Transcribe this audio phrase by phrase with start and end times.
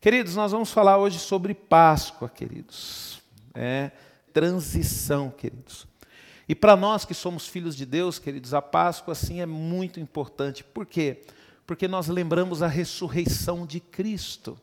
[0.00, 3.20] Queridos, nós vamos falar hoje sobre Páscoa, queridos.
[3.54, 3.90] É
[4.32, 5.86] transição, queridos.
[6.48, 10.64] E para nós que somos filhos de Deus, queridos, a Páscoa sim é muito importante.
[10.64, 11.20] Por quê?
[11.66, 14.58] Porque nós lembramos a ressurreição de Cristo.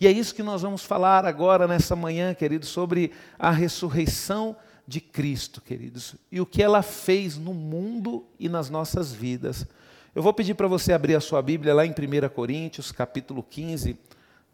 [0.00, 4.56] E é isso que nós vamos falar agora nessa manhã, queridos, sobre a ressurreição
[4.88, 9.64] de Cristo, queridos, e o que ela fez no mundo e nas nossas vidas.
[10.12, 13.96] Eu vou pedir para você abrir a sua Bíblia lá em 1 Coríntios, capítulo 15.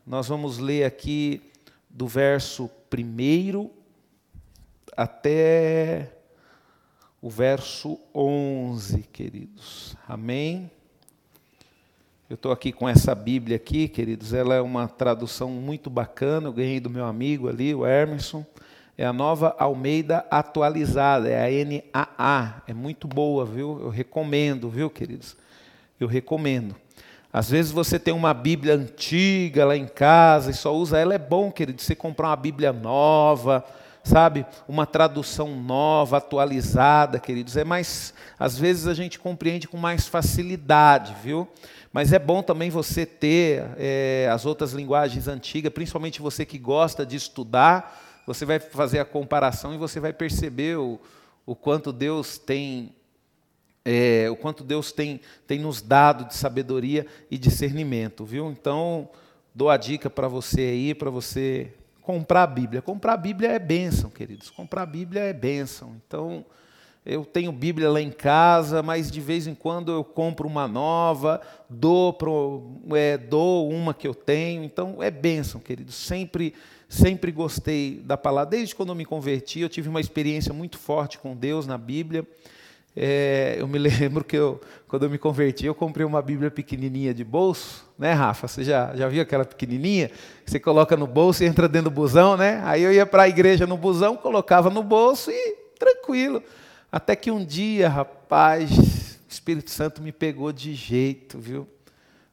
[0.08, 1.42] Nós vamos ler aqui
[1.90, 3.68] do verso 1
[4.96, 6.10] até
[7.20, 9.94] o verso 11, queridos.
[10.08, 10.70] Amém?
[12.26, 14.32] Eu estou aqui com essa Bíblia aqui, queridos.
[14.32, 16.48] Ela é uma tradução muito bacana.
[16.48, 18.46] Eu ganhei do meu amigo ali, o Emerson.
[18.96, 22.62] É a nova Almeida atualizada, é a NAA.
[22.66, 23.78] É muito boa, viu?
[23.78, 25.36] Eu recomendo, viu, queridos?
[26.00, 26.74] Eu recomendo.
[27.32, 31.18] Às vezes você tem uma Bíblia antiga lá em casa e só usa ela, é
[31.18, 33.64] bom, querido, você comprar uma Bíblia nova,
[34.02, 34.46] sabe?
[34.66, 37.56] Uma tradução nova, atualizada, queridos.
[37.56, 41.46] É mais, às vezes a gente compreende com mais facilidade, viu?
[41.92, 47.04] Mas é bom também você ter é, as outras linguagens antigas, principalmente você que gosta
[47.04, 50.98] de estudar, você vai fazer a comparação e você vai perceber o,
[51.44, 52.94] o quanto Deus tem
[53.90, 58.50] é, o quanto Deus tem, tem nos dado de sabedoria e discernimento, viu?
[58.50, 59.08] Então,
[59.54, 61.72] dou a dica para você aí, para você
[62.02, 62.82] comprar a Bíblia.
[62.82, 64.50] Comprar a Bíblia é bênção, queridos.
[64.50, 65.96] Comprar a Bíblia é bênção.
[66.06, 66.44] Então,
[67.02, 71.40] eu tenho Bíblia lá em casa, mas de vez em quando eu compro uma nova,
[71.66, 74.64] dou, pro, é, dou uma que eu tenho.
[74.64, 75.92] Então é bênção, querido.
[75.92, 76.52] Sempre,
[76.90, 78.50] sempre gostei da palavra.
[78.50, 82.26] Desde quando eu me converti, eu tive uma experiência muito forte com Deus na Bíblia.
[82.96, 87.14] É, eu me lembro que eu, quando eu me converti, eu comprei uma Bíblia pequenininha
[87.14, 88.48] de bolso, né, Rafa?
[88.48, 90.10] Você já, já viu aquela pequenininha?
[90.44, 92.60] Você coloca no bolso e entra dentro do busão, né?
[92.64, 96.42] Aí eu ia para a igreja no busão, colocava no bolso e tranquilo.
[96.90, 101.68] Até que um dia, rapaz, o Espírito Santo me pegou de jeito, viu?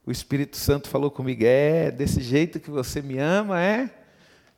[0.06, 3.90] O Espírito Santo falou comigo: é desse jeito que você me ama, é?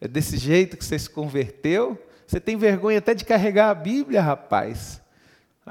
[0.00, 2.00] É desse jeito que você se converteu?
[2.26, 5.00] Você tem vergonha até de carregar a Bíblia, rapaz.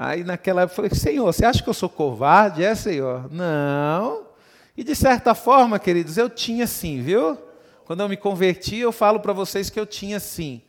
[0.00, 2.62] Aí naquela época eu falei: Senhor, você acha que eu sou covarde?
[2.62, 3.28] É, Senhor?
[3.32, 4.28] Não.
[4.76, 7.36] E de certa forma, queridos, eu tinha sim, viu?
[7.84, 10.62] Quando eu me converti, eu falo para vocês que eu tinha sim.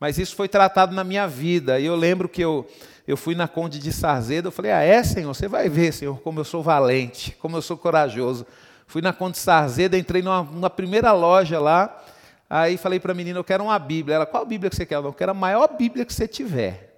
[0.00, 1.78] Mas isso foi tratado na minha vida.
[1.78, 2.68] E eu lembro que eu,
[3.06, 5.32] eu fui na Conde de Sarzedo, eu falei, ah, é, Senhor?
[5.32, 8.44] Você vai ver, Senhor, como eu sou valente, como eu sou corajoso.
[8.88, 12.02] Fui na Conde de Sarzedo, entrei numa, numa primeira loja lá,
[12.50, 14.16] aí falei para a menina, eu quero uma Bíblia.
[14.16, 14.96] Ela, qual Bíblia que você quer?
[14.96, 16.91] Eu quero a maior Bíblia que você tiver.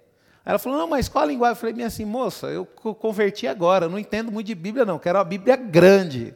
[0.45, 1.53] Ela falou, não, mas qual a linguagem?
[1.53, 4.99] Eu falei, minha assim, moça, eu converti agora, eu não entendo muito de Bíblia não,
[4.99, 6.33] quero uma Bíblia grande.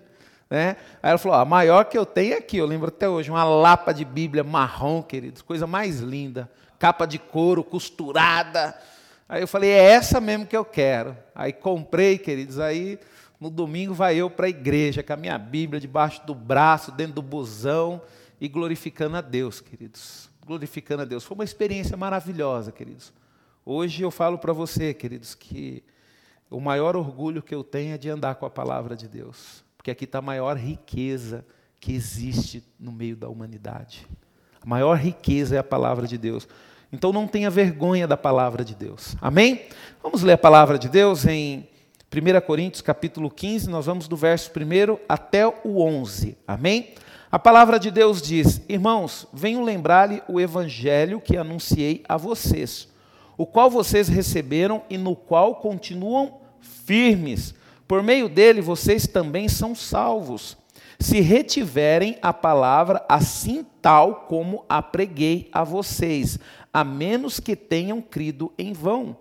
[0.50, 0.78] Né?
[1.03, 3.44] Aí ela falou, a maior que eu tenho é aqui, eu lembro até hoje, uma
[3.44, 6.50] lapa de Bíblia marrom, queridos, coisa mais linda,
[6.80, 8.75] capa de couro, costurada,
[9.30, 11.16] Aí eu falei, é essa mesmo que eu quero.
[11.36, 12.98] Aí comprei, queridos, aí
[13.40, 17.14] no domingo vai eu para a igreja, com a minha Bíblia debaixo do braço, dentro
[17.14, 18.02] do busão,
[18.42, 20.28] e glorificando a Deus, queridos.
[20.44, 21.24] Glorificando a Deus.
[21.24, 23.14] Foi uma experiência maravilhosa, queridos.
[23.72, 25.84] Hoje eu falo para você, queridos, que
[26.50, 29.63] o maior orgulho que eu tenho é de andar com a palavra de Deus.
[29.78, 31.46] Porque aqui está a maior riqueza
[31.80, 34.07] que existe no meio da humanidade.
[34.59, 36.47] A maior riqueza é a palavra de Deus.
[36.91, 39.16] Então não tenha vergonha da palavra de Deus.
[39.22, 39.68] Amém?
[40.01, 41.69] Vamos ler a palavra de Deus em
[42.12, 46.36] 1 Coríntios capítulo 15, nós vamos do verso 1 até o 11.
[46.47, 46.96] Amém?
[47.31, 52.90] A palavra de Deus diz: Irmãos, venho lembrar-lhe o evangelho que anunciei a vocês,
[53.39, 57.55] o qual vocês receberam e no qual continuam firmes.
[57.88, 60.59] Por meio dele vocês também são salvos
[61.00, 66.38] se retiverem a palavra assim tal como a preguei a vocês,
[66.73, 69.16] a menos que tenham crido em vão.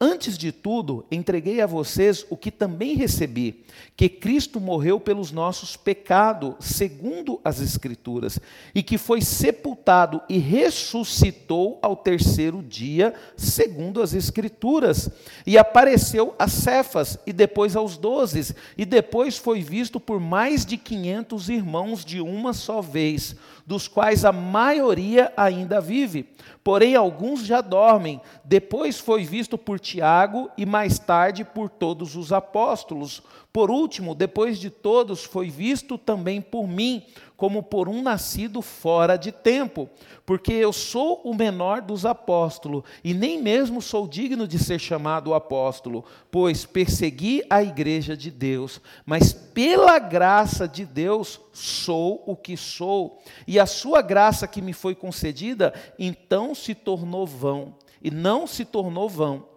[0.00, 3.64] Antes de tudo, entreguei a vocês o que também recebi:
[3.96, 8.40] que Cristo morreu pelos nossos pecados, segundo as Escrituras,
[8.74, 15.08] e que foi sepultado e ressuscitou ao terceiro dia, segundo as Escrituras,
[15.46, 20.76] e apareceu a Cefas, e depois aos doze, e depois foi visto por mais de
[20.76, 23.36] quinhentos irmãos de uma só vez,
[23.66, 26.28] dos quais a maioria ainda vive,
[26.62, 28.20] porém alguns já dormem.
[28.44, 33.22] Depois foi visto por Tiago e mais tarde por todos os apóstolos.
[33.52, 37.04] Por último, depois de todos, foi visto também por mim,
[37.36, 39.88] como por um nascido fora de tempo,
[40.24, 45.34] porque eu sou o menor dos apóstolos, e nem mesmo sou digno de ser chamado
[45.34, 52.56] apóstolo, pois persegui a igreja de Deus, mas pela graça de Deus sou o que
[52.56, 58.46] sou, e a sua graça que me foi concedida, então se tornou vão, e não
[58.46, 59.53] se tornou vão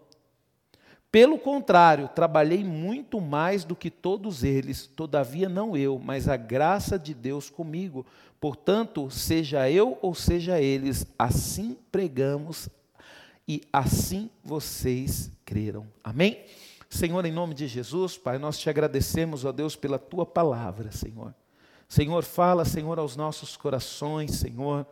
[1.12, 7.00] pelo contrário, trabalhei muito mais do que todos eles, todavia não eu, mas a graça
[7.00, 8.06] de Deus comigo.
[8.40, 12.70] Portanto, seja eu ou seja eles, assim pregamos
[13.48, 15.88] e assim vocês creram.
[16.04, 16.44] Amém?
[16.90, 21.34] Senhor, em nome de Jesus, Pai, nós te agradecemos, ó Deus, pela tua palavra, Senhor.
[21.88, 24.86] Senhor, fala, Senhor, aos nossos corações, Senhor,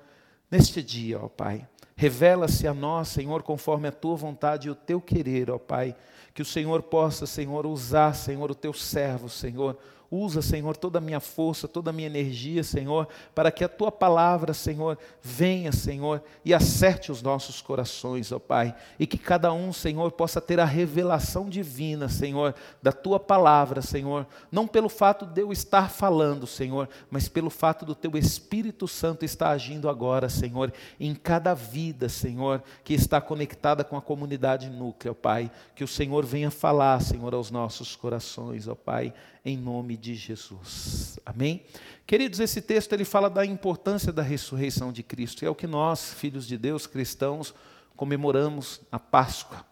[0.50, 1.68] neste dia, ó Pai.
[1.98, 5.96] Revela-se a nós, Senhor, conforme a tua vontade e o teu querer, ó Pai.
[6.34, 9.78] Que o Senhor possa, Senhor, usar, Senhor, o teu servo, Senhor,
[10.16, 13.92] Usa, Senhor, toda a minha força, toda a minha energia, Senhor, para que a tua
[13.92, 19.74] palavra, Senhor, venha, Senhor, e acerte os nossos corações, ó Pai, e que cada um,
[19.74, 25.42] Senhor, possa ter a revelação divina, Senhor, da tua palavra, Senhor, não pelo fato de
[25.42, 30.72] eu estar falando, Senhor, mas pelo fato do teu Espírito Santo estar agindo agora, Senhor,
[30.98, 35.88] em cada vida, Senhor, que está conectada com a comunidade núclea, ó Pai, que o
[35.88, 39.14] Senhor venha falar, Senhor, aos nossos corações, ó Pai
[39.46, 41.20] em nome de Jesus.
[41.24, 41.64] Amém?
[42.08, 45.44] Queridos, esse texto ele fala da importância da ressurreição de Cristo.
[45.44, 47.54] E é o que nós, filhos de Deus, cristãos,
[47.96, 49.64] comemoramos a Páscoa.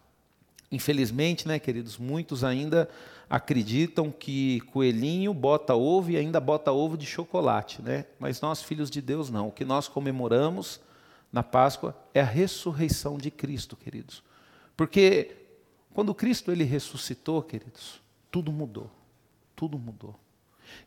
[0.70, 2.88] Infelizmente, né, queridos, muitos ainda
[3.28, 8.06] acreditam que coelhinho bota ovo e ainda bota ovo de chocolate, né?
[8.18, 9.48] Mas nós, filhos de Deus, não.
[9.48, 10.80] O que nós comemoramos
[11.32, 14.22] na Páscoa é a ressurreição de Cristo, queridos.
[14.76, 15.36] Porque
[15.92, 18.00] quando Cristo ele ressuscitou, queridos,
[18.30, 18.90] tudo mudou
[19.54, 20.14] tudo mudou.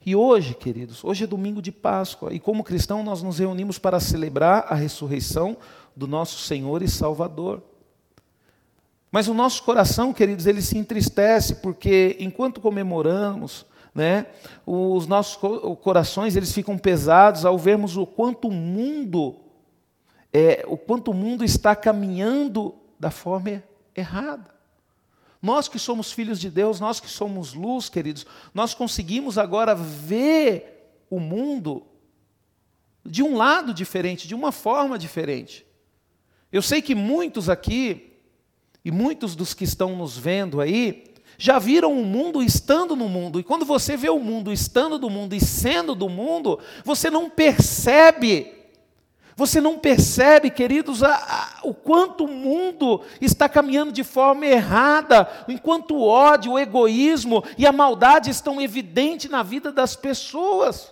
[0.05, 3.99] E hoje, queridos, hoje é domingo de Páscoa, e como cristão nós nos reunimos para
[3.99, 5.57] celebrar a ressurreição
[5.95, 7.61] do nosso Senhor e Salvador.
[9.11, 13.65] Mas o nosso coração, queridos, ele se entristece porque enquanto comemoramos,
[13.95, 14.27] né,
[14.65, 15.39] os nossos
[15.81, 19.37] corações eles ficam pesados ao vermos o quanto o mundo
[20.31, 23.63] é, o quanto o mundo está caminhando da forma
[23.95, 24.56] errada.
[25.41, 31.03] Nós que somos filhos de Deus, nós que somos luz, queridos, nós conseguimos agora ver
[31.09, 31.85] o mundo
[33.05, 35.65] de um lado diferente, de uma forma diferente.
[36.51, 38.13] Eu sei que muitos aqui,
[38.83, 41.03] e muitos dos que estão nos vendo aí,
[41.37, 45.09] já viram o mundo estando no mundo, e quando você vê o mundo estando do
[45.09, 48.56] mundo e sendo do mundo, você não percebe
[49.37, 55.29] você não percebe, queridos, a, a, o quanto o mundo está caminhando de forma errada,
[55.47, 60.91] enquanto o ódio, o egoísmo e a maldade estão evidentes na vida das pessoas.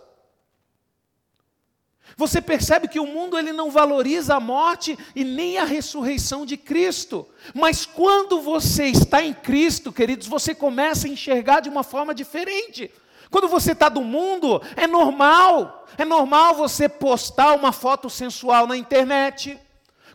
[2.15, 6.55] Você percebe que o mundo ele não valoriza a morte e nem a ressurreição de
[6.55, 7.27] Cristo.
[7.51, 12.91] Mas quando você está em Cristo, queridos, você começa a enxergar de uma forma diferente.
[13.29, 15.85] Quando você está do mundo, é normal.
[15.97, 19.59] É normal você postar uma foto sensual na internet.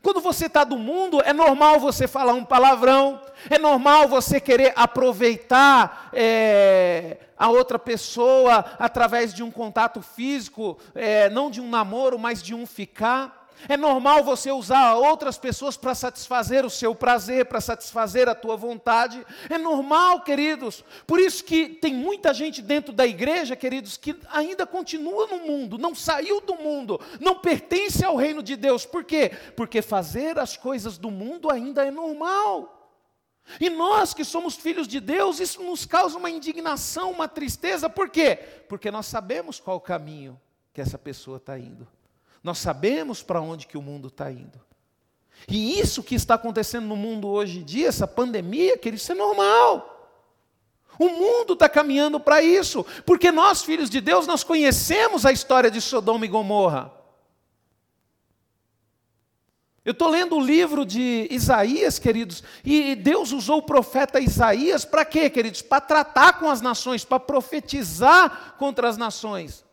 [0.03, 3.21] Quando você está do mundo, é normal você falar um palavrão.
[3.49, 11.29] É normal você querer aproveitar é, a outra pessoa através de um contato físico, é,
[11.31, 13.40] não de um namoro, mas de um ficar.
[13.69, 18.57] É normal você usar outras pessoas para satisfazer o seu prazer, para satisfazer a tua
[18.57, 19.25] vontade.
[19.49, 20.85] É normal, queridos.
[21.07, 25.79] Por isso que tem muita gente dentro da igreja, queridos, que ainda continua no mundo,
[25.79, 28.87] não saiu do mundo, não pertence ao reino de Deus.
[28.87, 29.33] Por quê?
[29.57, 32.77] Porque fazer as coisas do mundo ainda é normal.
[33.59, 37.89] E nós que somos filhos de Deus, isso nos causa uma indignação, uma tristeza.
[37.89, 38.37] Por quê?
[38.69, 40.41] Porque nós sabemos qual o caminho
[40.73, 41.87] que essa pessoa está indo.
[42.43, 44.61] Nós sabemos para onde que o mundo está indo.
[45.49, 49.15] E isso que está acontecendo no mundo hoje em dia, essa pandemia, querido, isso é
[49.15, 49.97] normal.
[50.99, 55.71] O mundo está caminhando para isso, porque nós, filhos de Deus, nós conhecemos a história
[55.71, 56.93] de Sodoma e Gomorra.
[59.83, 65.07] Eu estou lendo o livro de Isaías, queridos, e Deus usou o profeta Isaías para
[65.07, 65.63] quê, queridos?
[65.63, 69.65] Para tratar com as nações, para profetizar contra as nações.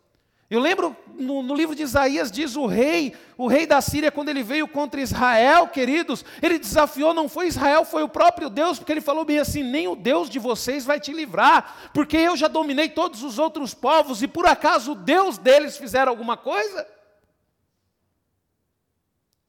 [0.49, 4.29] Eu lembro no, no, livro de Isaías diz o rei, o rei da Síria, quando
[4.29, 8.93] ele veio contra Israel, queridos, ele desafiou, não foi Israel, foi o próprio Deus, porque
[8.93, 12.47] ele falou bem assim: nem o Deus de vocês vai te livrar, porque eu já
[12.47, 16.87] dominei todos os outros povos, e por acaso o Deus deles fizeram alguma coisa?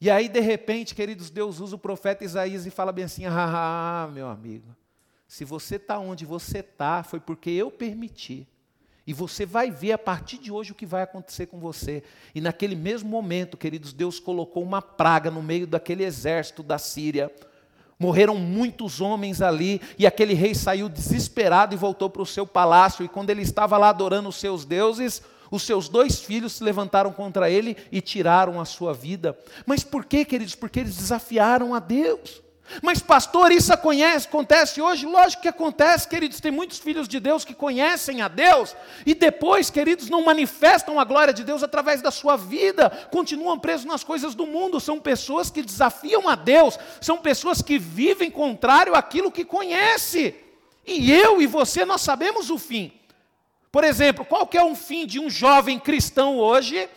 [0.01, 4.09] E aí, de repente, queridos, Deus usa o profeta Isaías e fala bem assim: ah,
[4.13, 4.75] meu amigo,
[5.29, 8.49] se você está onde você está, foi porque eu permiti.
[9.09, 12.03] E você vai ver a partir de hoje o que vai acontecer com você.
[12.35, 17.33] E naquele mesmo momento, queridos, Deus colocou uma praga no meio daquele exército da Síria.
[17.99, 23.03] Morreram muitos homens ali, e aquele rei saiu desesperado e voltou para o seu palácio.
[23.03, 27.11] E quando ele estava lá adorando os seus deuses, os seus dois filhos se levantaram
[27.11, 29.39] contra ele e tiraram a sua vida.
[29.65, 30.55] Mas por quê, queridos?
[30.55, 32.43] Porque eles desafiaram a Deus.
[32.83, 35.07] Mas, pastor, isso acontece hoje?
[35.07, 36.41] Lógico que acontece, queridos.
[36.41, 41.05] Tem muitos filhos de Deus que conhecem a Deus e depois, queridos, não manifestam a
[41.05, 44.81] glória de Deus através da sua vida, continuam presos nas coisas do mundo.
[44.81, 50.35] São pessoas que desafiam a Deus, são pessoas que vivem contrário àquilo que conhece.
[50.87, 52.93] E eu e você, nós sabemos o fim.
[53.71, 56.89] Por exemplo, qual que é o fim de um jovem cristão hoje?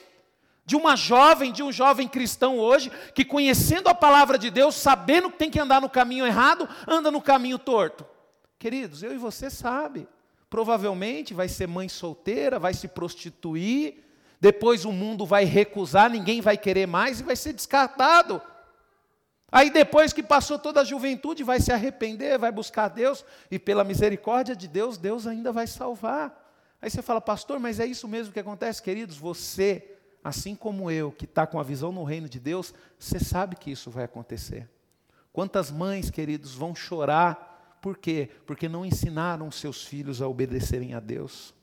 [0.65, 5.30] De uma jovem, de um jovem cristão hoje, que conhecendo a palavra de Deus, sabendo
[5.32, 8.06] que tem que andar no caminho errado, anda no caminho torto.
[8.60, 10.08] Queridos, eu e você sabe,
[10.50, 14.03] provavelmente vai ser mãe solteira, vai se prostituir,
[14.39, 18.41] depois o mundo vai recusar, ninguém vai querer mais e vai ser descartado.
[19.51, 23.84] Aí depois que passou toda a juventude, vai se arrepender, vai buscar Deus, e pela
[23.84, 26.39] misericórdia de Deus, Deus ainda vai salvar.
[26.82, 29.18] Aí você fala, pastor, mas é isso mesmo que acontece, queridos?
[29.18, 33.56] Você assim como eu, que está com a visão no reino de Deus, você sabe
[33.56, 34.70] que isso vai acontecer.
[35.34, 38.30] Quantas mães, queridos, vão chorar, por quê?
[38.46, 41.54] Porque não ensinaram seus filhos a obedecerem a Deus.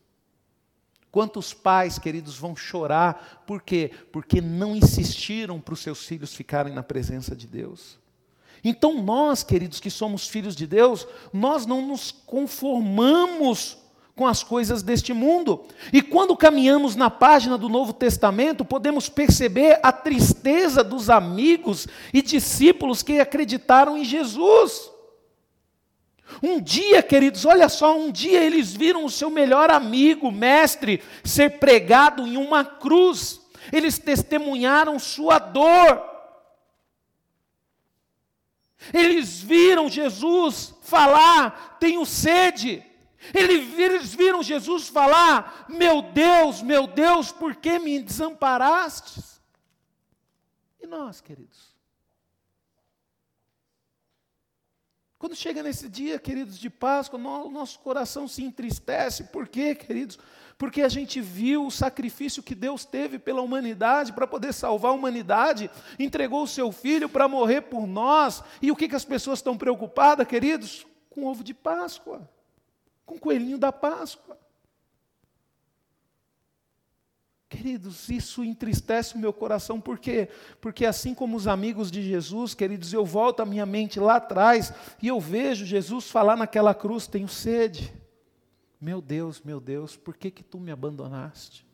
[1.11, 3.91] Quantos pais, queridos, vão chorar, por quê?
[4.13, 7.99] Porque não insistiram para os seus filhos ficarem na presença de Deus.
[8.63, 13.79] Então, nós, queridos, que somos filhos de Deus, nós não nos conformamos
[14.19, 15.65] com as coisas deste mundo.
[15.93, 22.21] E quando caminhamos na página do Novo Testamento, podemos perceber a tristeza dos amigos e
[22.21, 24.91] discípulos que acreditaram em Jesus.
[26.43, 31.61] Um dia, queridos, olha só, um dia eles viram o seu melhor amigo, mestre, ser
[31.61, 33.41] pregado em uma cruz.
[33.73, 36.03] Eles testemunharam sua dor.
[38.93, 42.83] Eles viram Jesus falar: tenho sede.
[43.35, 49.41] Eles viram Jesus falar: Meu Deus, meu Deus, por que me desamparastes?
[50.81, 51.77] E nós, queridos?
[55.19, 59.25] Quando chega nesse dia, queridos, de Páscoa, o nosso coração se entristece.
[59.25, 60.17] Por quê, queridos?
[60.57, 64.95] Porque a gente viu o sacrifício que Deus teve pela humanidade, para poder salvar a
[64.95, 68.45] humanidade, entregou o seu filho para morrer por nós.
[68.63, 70.87] E o que, que as pessoas estão preocupadas, queridos?
[71.11, 72.29] Com ovo de Páscoa
[73.09, 74.39] com o coelhinho da Páscoa.
[77.49, 80.29] Queridos, isso entristece o meu coração, por quê?
[80.61, 84.71] Porque assim como os amigos de Jesus, queridos, eu volto a minha mente lá atrás
[85.03, 87.91] e eu vejo Jesus falar naquela cruz: tenho sede.
[88.79, 91.67] Meu Deus, meu Deus, por que que tu me abandonaste?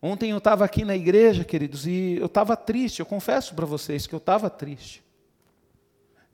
[0.00, 4.06] Ontem eu estava aqui na igreja, queridos, e eu estava triste, eu confesso para vocês
[4.06, 5.01] que eu estava triste.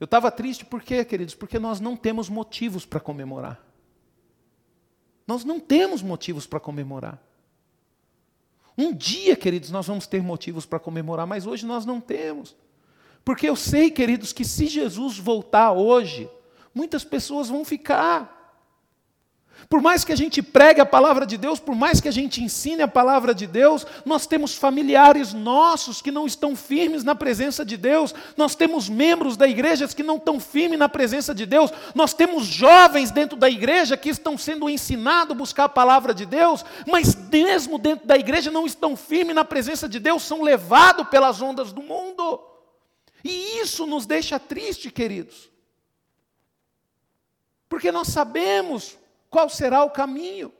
[0.00, 1.34] Eu estava triste por quê, queridos?
[1.34, 3.60] Porque nós não temos motivos para comemorar.
[5.26, 7.20] Nós não temos motivos para comemorar.
[8.76, 12.56] Um dia, queridos, nós vamos ter motivos para comemorar, mas hoje nós não temos.
[13.24, 16.30] Porque eu sei, queridos, que se Jesus voltar hoje,
[16.72, 18.37] muitas pessoas vão ficar.
[19.68, 22.42] Por mais que a gente pregue a palavra de Deus, por mais que a gente
[22.42, 27.64] ensine a palavra de Deus, nós temos familiares nossos que não estão firmes na presença
[27.64, 31.70] de Deus, nós temos membros da igreja que não estão firmes na presença de Deus,
[31.94, 36.24] nós temos jovens dentro da igreja que estão sendo ensinados a buscar a palavra de
[36.24, 41.08] Deus, mas mesmo dentro da igreja não estão firmes na presença de Deus, são levados
[41.08, 42.40] pelas ondas do mundo.
[43.24, 45.50] E isso nos deixa triste, queridos.
[47.68, 48.96] Porque nós sabemos
[49.30, 50.52] qual será o caminho?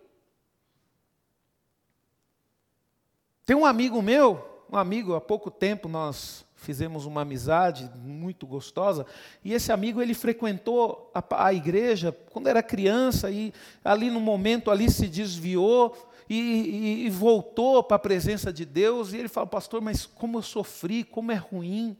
[3.44, 9.06] Tem um amigo meu, um amigo, há pouco tempo nós fizemos uma amizade muito gostosa,
[9.42, 14.70] e esse amigo ele frequentou a, a igreja quando era criança, e ali no momento
[14.70, 15.96] ali se desviou,
[16.28, 20.38] e, e, e voltou para a presença de Deus, e ele falou, pastor, mas como
[20.38, 21.96] eu sofri, como é ruim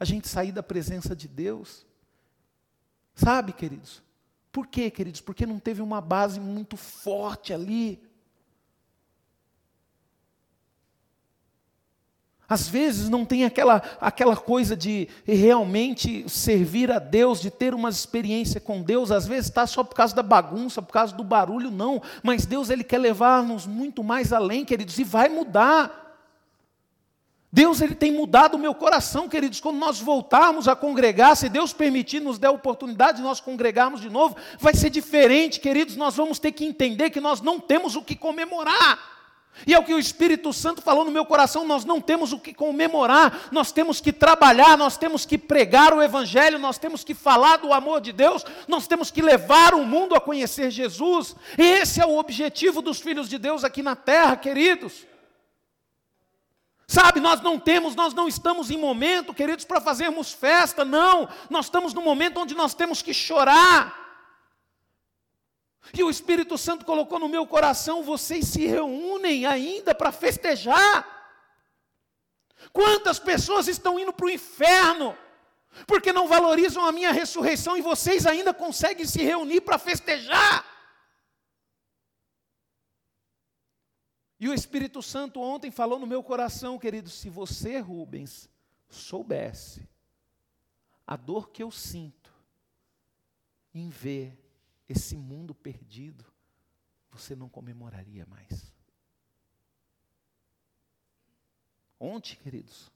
[0.00, 1.86] a gente sair da presença de Deus.
[3.14, 4.02] Sabe, queridos?
[4.50, 5.20] Por quê, queridos?
[5.20, 8.02] Porque não teve uma base muito forte ali.
[12.48, 17.90] Às vezes não tem aquela, aquela coisa de realmente servir a Deus, de ter uma
[17.90, 21.70] experiência com Deus, às vezes está só por causa da bagunça, por causa do barulho,
[21.70, 22.00] não.
[22.22, 26.07] Mas Deus ele quer levar-nos muito mais além, queridos, e vai mudar.
[27.50, 31.72] Deus ele tem mudado o meu coração, queridos, quando nós voltarmos a congregar, se Deus
[31.72, 36.14] permitir, nos der a oportunidade de nós congregarmos de novo, vai ser diferente, queridos, nós
[36.14, 39.18] vamos ter que entender que nós não temos o que comemorar.
[39.66, 42.38] E é o que o Espírito Santo falou no meu coração: nós não temos o
[42.38, 47.14] que comemorar, nós temos que trabalhar, nós temos que pregar o Evangelho, nós temos que
[47.14, 51.34] falar do amor de Deus, nós temos que levar o mundo a conhecer Jesus.
[51.56, 55.08] Esse é o objetivo dos filhos de Deus aqui na terra, queridos.
[56.90, 61.28] Sabe, nós não temos, nós não estamos em momento, queridos, para fazermos festa, não.
[61.50, 63.94] Nós estamos no momento onde nós temos que chorar.
[65.92, 71.06] E o Espírito Santo colocou no meu coração: vocês se reúnem ainda para festejar.
[72.72, 75.16] Quantas pessoas estão indo para o inferno,
[75.86, 80.64] porque não valorizam a minha ressurreição e vocês ainda conseguem se reunir para festejar?
[84.40, 88.48] E o Espírito Santo ontem falou no meu coração, querido: se você, Rubens,
[88.88, 89.88] soubesse
[91.06, 92.32] a dor que eu sinto
[93.74, 94.38] em ver
[94.88, 96.24] esse mundo perdido,
[97.10, 98.72] você não comemoraria mais.
[101.98, 102.92] Ontem, queridos,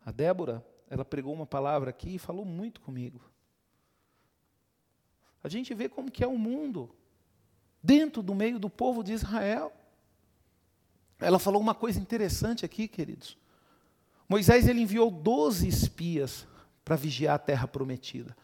[0.00, 3.20] a Débora, ela pregou uma palavra aqui e falou muito comigo.
[5.42, 6.94] A gente vê como que é o mundo
[7.82, 9.72] dentro do meio do povo de Israel.
[11.20, 13.36] Ela falou uma coisa interessante aqui, queridos.
[14.28, 16.46] Moisés ele enviou 12 espias
[16.84, 18.36] para vigiar a terra prometida.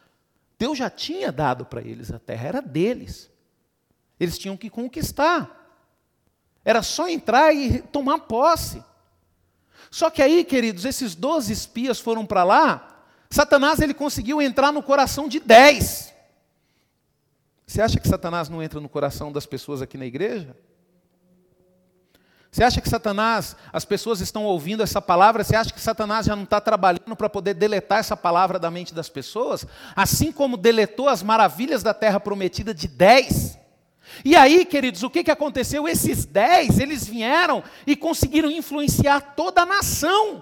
[0.58, 3.30] Deus já tinha dado para eles a terra, era deles.
[4.18, 5.62] Eles tinham que conquistar.
[6.64, 8.82] Era só entrar e tomar posse.
[9.90, 12.94] Só que aí, queridos, esses 12 espias foram para lá,
[13.30, 16.14] Satanás ele conseguiu entrar no coração de 10.
[17.66, 20.56] Você acha que Satanás não entra no coração das pessoas aqui na igreja?
[22.54, 26.36] Você acha que Satanás, as pessoas estão ouvindo essa palavra, você acha que Satanás já
[26.36, 29.66] não está trabalhando para poder deletar essa palavra da mente das pessoas?
[29.96, 33.58] Assim como deletou as maravilhas da terra prometida de dez.
[34.24, 35.88] E aí, queridos, o que, que aconteceu?
[35.88, 40.40] Esses dez, eles vieram e conseguiram influenciar toda a nação.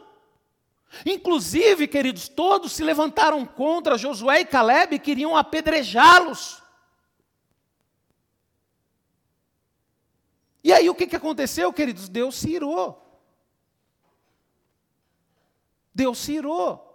[1.07, 6.62] Inclusive, queridos, todos se levantaram contra Josué e Caleb e queriam apedrejá-los.
[10.63, 12.09] E aí o que, que aconteceu, queridos?
[12.09, 13.03] Deus se irou.
[15.95, 16.89] Deus se irou.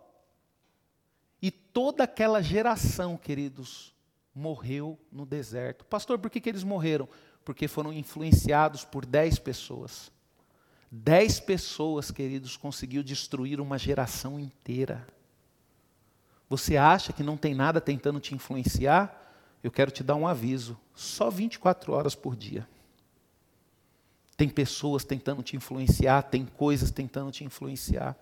[1.41, 3.93] E toda aquela geração, queridos,
[4.34, 5.86] morreu no deserto.
[5.86, 7.08] Pastor, por que, que eles morreram?
[7.43, 10.12] Porque foram influenciados por dez pessoas.
[10.89, 15.06] Dez pessoas, queridos, conseguiu destruir uma geração inteira.
[16.49, 19.13] Você acha que não tem nada tentando te influenciar?
[19.62, 22.67] Eu quero te dar um aviso: só 24 horas por dia.
[24.38, 28.15] Tem pessoas tentando te influenciar, tem coisas tentando te influenciar.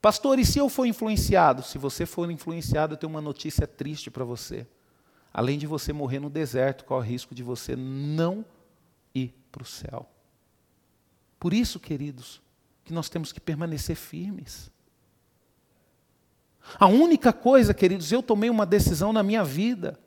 [0.00, 1.62] Pastor, e se eu for influenciado?
[1.62, 4.66] Se você for influenciado, eu tenho uma notícia triste para você.
[5.34, 8.44] Além de você morrer no deserto, qual o risco de você não
[9.14, 10.08] ir para o céu?
[11.38, 12.40] Por isso, queridos,
[12.84, 14.70] que nós temos que permanecer firmes.
[16.78, 19.98] A única coisa, queridos, eu tomei uma decisão na minha vida.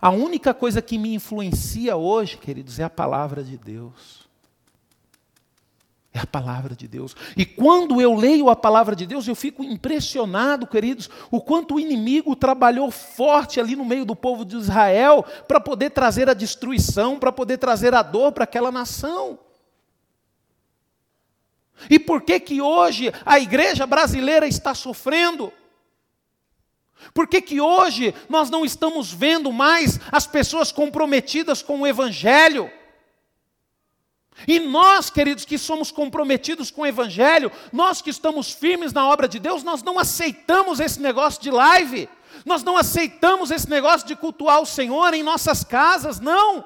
[0.00, 4.23] A única coisa que me influencia hoje, queridos, é a palavra de Deus.
[6.16, 7.16] É a palavra de Deus.
[7.36, 11.80] E quando eu leio a palavra de Deus, eu fico impressionado, queridos, o quanto o
[11.80, 17.18] inimigo trabalhou forte ali no meio do povo de Israel para poder trazer a destruição,
[17.18, 19.40] para poder trazer a dor para aquela nação.
[21.90, 25.52] E por que que hoje a igreja brasileira está sofrendo?
[27.12, 32.70] Por que, que hoje nós não estamos vendo mais as pessoas comprometidas com o Evangelho?
[34.48, 39.28] E nós, queridos, que somos comprometidos com o Evangelho, nós que estamos firmes na obra
[39.28, 42.08] de Deus, nós não aceitamos esse negócio de live,
[42.44, 46.64] nós não aceitamos esse negócio de cultuar o Senhor em nossas casas, não.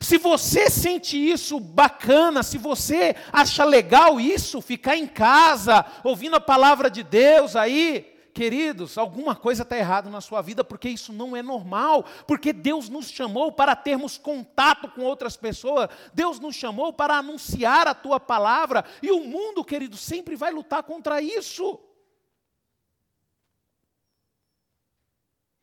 [0.00, 6.40] Se você sente isso bacana, se você acha legal isso, ficar em casa, ouvindo a
[6.40, 11.34] palavra de Deus aí, Queridos, alguma coisa está errada na sua vida, porque isso não
[11.34, 16.92] é normal, porque Deus nos chamou para termos contato com outras pessoas, Deus nos chamou
[16.92, 21.80] para anunciar a tua palavra, e o mundo, querido, sempre vai lutar contra isso.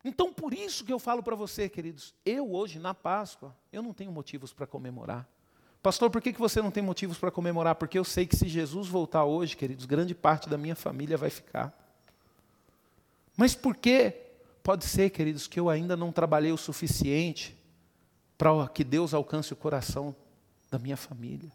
[0.03, 3.93] Então, por isso que eu falo para você, queridos, eu hoje na Páscoa, eu não
[3.93, 5.29] tenho motivos para comemorar,
[5.83, 7.75] Pastor, por que você não tem motivos para comemorar?
[7.75, 11.29] Porque eu sei que se Jesus voltar hoje, queridos, grande parte da minha família vai
[11.29, 11.82] ficar.
[13.35, 14.13] Mas por que?
[14.61, 17.57] Pode ser, queridos, que eu ainda não trabalhei o suficiente
[18.37, 20.15] para que Deus alcance o coração
[20.71, 21.51] da minha família.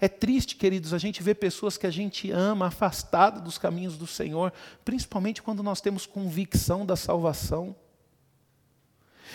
[0.00, 4.06] É triste, queridos, a gente ver pessoas que a gente ama afastadas dos caminhos do
[4.06, 4.50] Senhor,
[4.82, 7.76] principalmente quando nós temos convicção da salvação.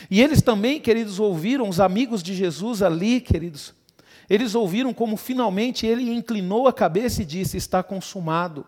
[0.10, 3.75] E eles também, queridos, ouviram, os amigos de Jesus ali, queridos,
[4.29, 8.65] eles ouviram como finalmente ele inclinou a cabeça e disse: Está consumado.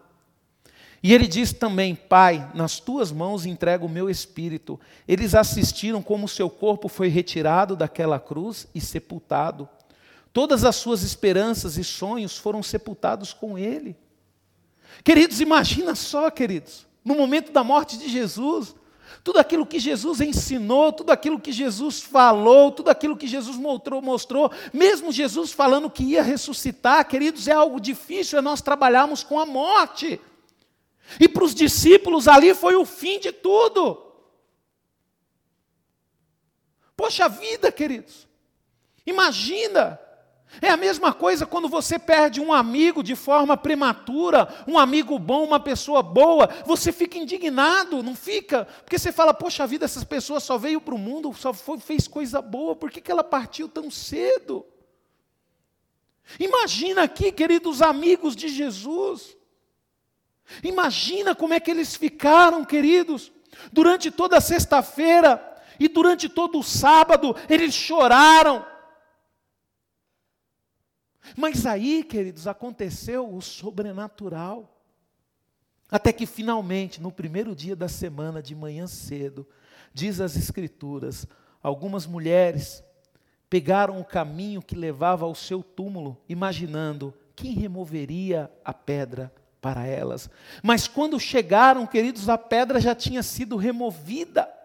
[1.01, 4.79] E ele disse também: Pai, nas tuas mãos entrego o meu espírito.
[5.07, 9.67] Eles assistiram como seu corpo foi retirado daquela cruz e sepultado.
[10.31, 13.95] Todas as suas esperanças e sonhos foram sepultados com ele.
[15.03, 18.75] Queridos, imagina só, queridos, no momento da morte de Jesus,
[19.27, 24.01] tudo aquilo que Jesus ensinou, tudo aquilo que Jesus falou, tudo aquilo que Jesus mostrou,
[24.01, 29.37] mostrou, mesmo Jesus falando que ia ressuscitar, queridos, é algo difícil, é nós trabalharmos com
[29.37, 30.17] a morte.
[31.19, 34.01] E para os discípulos ali foi o fim de tudo.
[36.95, 38.29] Poxa vida, queridos.
[39.05, 39.99] Imagina
[40.61, 45.43] é a mesma coisa quando você perde um amigo de forma prematura, um amigo bom,
[45.43, 48.65] uma pessoa boa, você fica indignado, não fica?
[48.83, 52.07] Porque você fala, poxa vida, essas pessoas só veio para o mundo, só foi, fez
[52.07, 54.65] coisa boa, por que, que ela partiu tão cedo?
[56.39, 59.37] Imagina aqui, queridos amigos de Jesus,
[60.63, 63.31] imagina como é que eles ficaram, queridos,
[63.71, 65.43] durante toda a sexta-feira
[65.79, 68.65] e durante todo o sábado, eles choraram,
[71.35, 74.73] mas aí, queridos, aconteceu o sobrenatural.
[75.89, 79.47] Até que finalmente, no primeiro dia da semana, de manhã cedo,
[79.93, 81.25] diz as Escrituras,
[81.61, 82.83] algumas mulheres
[83.49, 90.29] pegaram o caminho que levava ao seu túmulo, imaginando quem removeria a pedra para elas.
[90.61, 94.56] Mas quando chegaram, queridos, a pedra já tinha sido removida.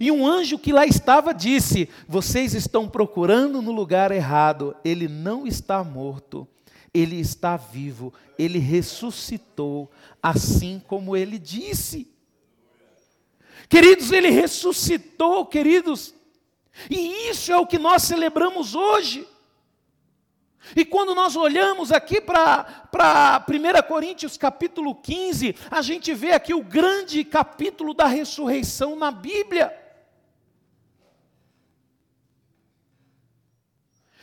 [0.00, 5.46] E um anjo que lá estava disse: Vocês estão procurando no lugar errado, ele não
[5.46, 6.46] está morto,
[6.94, 9.90] ele está vivo, ele ressuscitou,
[10.22, 12.08] assim como ele disse.
[13.68, 16.14] Queridos, ele ressuscitou, queridos,
[16.88, 19.26] e isso é o que nós celebramos hoje.
[20.76, 26.62] E quando nós olhamos aqui para 1 Coríntios capítulo 15, a gente vê aqui o
[26.62, 29.72] grande capítulo da ressurreição na Bíblia.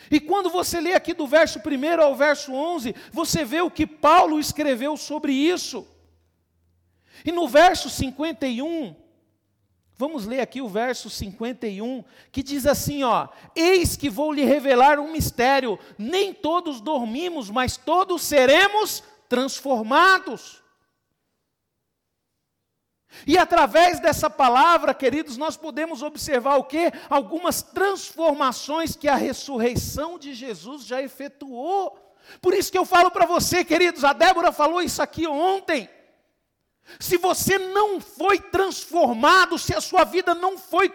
[0.10, 3.88] E quando você lê aqui do verso 1 ao verso 11, você vê o que
[3.88, 5.88] Paulo escreveu sobre isso.
[7.24, 8.96] E no verso 51,
[9.96, 15.00] vamos ler aqui o verso 51, que diz assim, ó: Eis que vou lhe revelar
[15.00, 20.65] um mistério, nem todos dormimos, mas todos seremos transformados.
[23.26, 26.92] E através dessa palavra, queridos, nós podemos observar o que?
[27.10, 31.98] Algumas transformações que a ressurreição de Jesus já efetuou.
[32.42, 35.90] Por isso que eu falo para você, queridos, a Débora falou isso aqui ontem.
[37.00, 40.90] Se você não foi transformado, se a sua vida não foi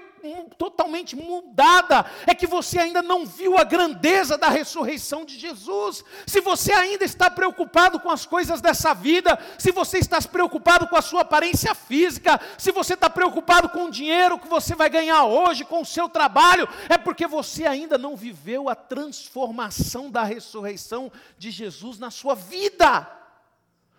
[0.56, 6.04] totalmente mudada, é que você ainda não viu a grandeza da ressurreição de Jesus.
[6.26, 10.96] Se você ainda está preocupado com as coisas dessa vida, se você está preocupado com
[10.96, 15.24] a sua aparência física, se você está preocupado com o dinheiro que você vai ganhar
[15.24, 21.10] hoje, com o seu trabalho, é porque você ainda não viveu a transformação da ressurreição
[21.38, 23.08] de Jesus na sua vida.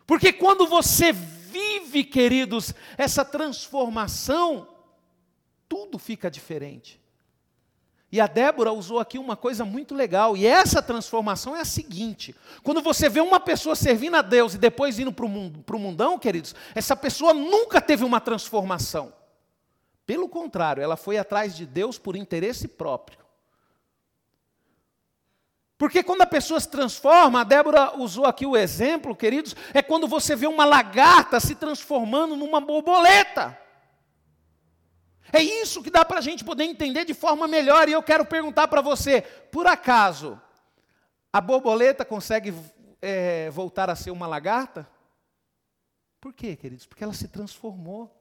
[0.06, 4.68] Porque quando você vive, queridos, essa transformação,
[5.72, 7.00] tudo fica diferente.
[8.12, 12.36] E a Débora usou aqui uma coisa muito legal, e essa transformação é a seguinte:
[12.62, 16.54] quando você vê uma pessoa servindo a Deus e depois indo para o mundão, queridos,
[16.76, 19.14] essa pessoa nunca teve uma transformação.
[20.06, 23.20] Pelo contrário, ela foi atrás de Deus por interesse próprio.
[25.78, 30.06] Porque quando a pessoa se transforma, a Débora usou aqui o exemplo, queridos, é quando
[30.06, 33.58] você vê uma lagarta se transformando numa borboleta.
[35.34, 37.90] É isso que dá para a gente poder entender de forma melhor.
[37.90, 40.40] E eu quero perguntar para você: por acaso,
[41.32, 42.54] a borboleta consegue
[43.02, 44.88] é, voltar a ser uma lagarta?
[46.20, 46.86] Por quê, queridos?
[46.86, 48.16] Porque ela se transformou.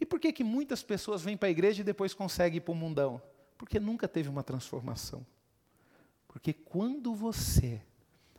[0.00, 2.72] E por que, que muitas pessoas vêm para a igreja e depois conseguem ir para
[2.72, 3.20] o mundão?
[3.56, 5.24] Porque nunca teve uma transformação.
[6.26, 7.80] Porque quando você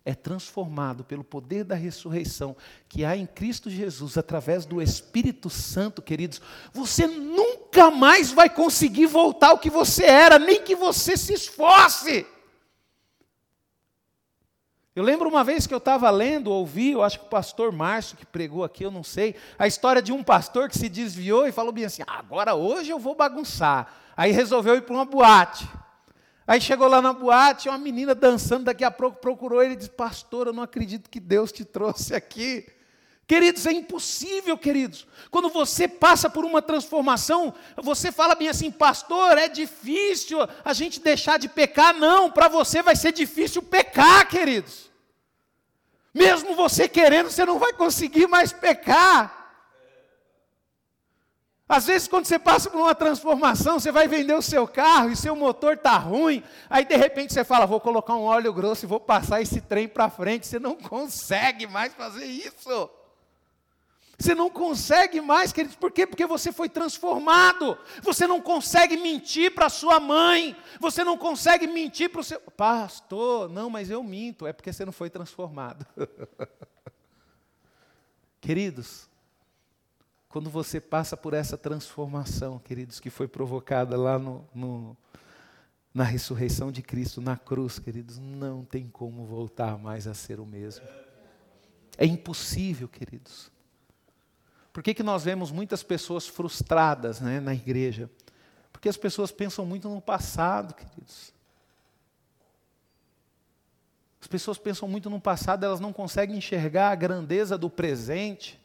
[0.06, 2.56] é transformado pelo poder da ressurreição
[2.90, 6.42] que há em Cristo Jesus, através do Espírito Santo, queridos,
[6.74, 12.26] você nunca mais vai conseguir voltar ao que você era, nem que você se esforce.
[14.96, 18.18] Eu lembro uma vez que eu estava lendo, ouvi, eu acho que o pastor Márcio
[18.18, 21.52] que pregou aqui, eu não sei, a história de um pastor que se desviou e
[21.52, 23.92] falou bem assim: ah, agora hoje eu vou bagunçar.
[24.16, 25.68] Aí resolveu ir para uma boate.
[26.46, 29.90] Aí chegou lá na boate, uma menina dançando, daqui a pouco procurou ele e disse:
[29.90, 32.66] Pastor, eu não acredito que Deus te trouxe aqui.
[33.26, 35.08] Queridos, é impossível, queridos.
[35.32, 41.00] Quando você passa por uma transformação, você fala bem assim, pastor, é difícil a gente
[41.00, 41.96] deixar de pecar.
[41.96, 44.92] Não, para você vai ser difícil pecar, queridos.
[46.14, 49.43] Mesmo você querendo, você não vai conseguir mais pecar.
[51.68, 55.16] Às vezes, quando você passa por uma transformação, você vai vender o seu carro e
[55.16, 58.88] seu motor está ruim, aí de repente você fala: vou colocar um óleo grosso e
[58.88, 60.46] vou passar esse trem para frente.
[60.46, 62.90] Você não consegue mais fazer isso.
[64.20, 66.06] Você não consegue mais, queridos, por quê?
[66.06, 67.78] Porque você foi transformado.
[68.04, 70.56] Você não consegue mentir para sua mãe.
[70.80, 72.40] Você não consegue mentir para o seu.
[72.40, 74.46] Pastor, não, mas eu minto.
[74.46, 75.86] É porque você não foi transformado.
[78.40, 79.10] queridos,
[80.34, 84.98] quando você passa por essa transformação, queridos, que foi provocada lá no, no,
[85.94, 90.46] na ressurreição de Cristo, na cruz, queridos, não tem como voltar mais a ser o
[90.46, 90.84] mesmo.
[92.00, 93.52] É impossível, queridos.
[94.74, 98.10] Por que, que nós vemos muitas pessoas frustradas né, na igreja?
[98.72, 101.32] Porque as pessoas pensam muito no passado, queridos.
[104.20, 108.63] As pessoas pensam muito no passado, elas não conseguem enxergar a grandeza do presente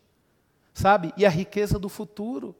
[0.79, 1.13] sabe?
[1.17, 2.55] E a riqueza do futuro.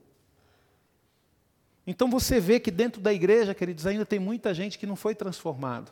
[1.87, 5.15] Então você vê que dentro da igreja, queridos, ainda tem muita gente que não foi
[5.15, 5.91] transformado.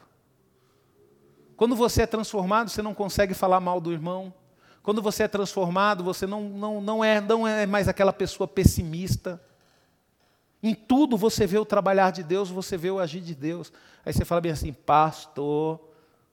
[1.55, 4.33] Quando você é transformado, você não consegue falar mal do irmão.
[4.83, 9.41] Quando você é transformado, você não, não, não, é, não é mais aquela pessoa pessimista.
[10.61, 13.71] Em tudo você vê o trabalhar de Deus, você vê o agir de Deus.
[14.05, 15.79] Aí você fala bem assim, pastor,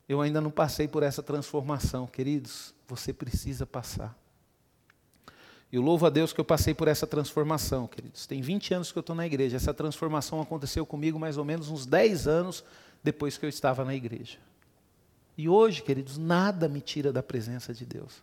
[0.08, 2.06] eu ainda não passei por essa transformação.
[2.06, 4.23] Queridos, você precisa passar.
[5.74, 8.26] Eu louvo a Deus que eu passei por essa transformação, queridos.
[8.26, 9.56] Tem 20 anos que eu estou na igreja.
[9.56, 12.62] Essa transformação aconteceu comigo mais ou menos uns 10 anos
[13.02, 14.38] depois que eu estava na igreja.
[15.36, 18.22] E hoje, queridos, nada me tira da presença de Deus.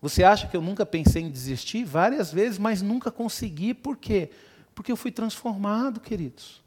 [0.00, 1.84] Você acha que eu nunca pensei em desistir?
[1.84, 3.74] Várias vezes, mas nunca consegui.
[3.74, 4.30] Por quê?
[4.74, 6.62] Porque eu fui transformado, queridos.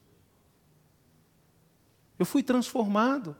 [2.19, 3.35] Eu fui transformado.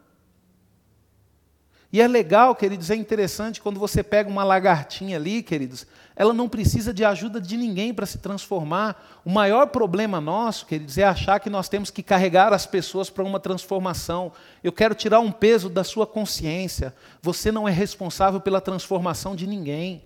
[1.93, 6.49] E é legal, queridos, é interessante quando você pega uma lagartinha ali, queridos, ela não
[6.49, 9.21] precisa de ajuda de ninguém para se transformar.
[9.23, 13.23] O maior problema nosso, queridos, é achar que nós temos que carregar as pessoas para
[13.23, 14.31] uma transformação.
[14.63, 16.95] Eu quero tirar um peso da sua consciência.
[17.21, 20.01] Você não é responsável pela transformação de ninguém.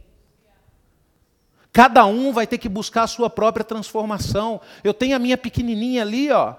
[1.71, 4.59] Cada um vai ter que buscar a sua própria transformação.
[4.83, 6.53] Eu tenho a minha pequenininha ali, ó.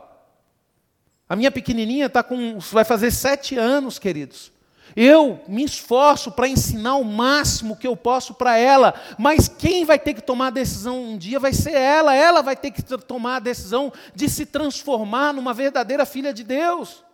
[1.28, 4.56] A minha pequenininha está com, vai fazer sete anos, queridos.
[4.96, 9.98] Eu me esforço para ensinar o máximo que eu posso para ela, mas quem vai
[9.98, 12.14] ter que tomar a decisão um dia vai ser ela.
[12.14, 17.04] Ela vai ter que tomar a decisão de se transformar numa verdadeira filha de Deus.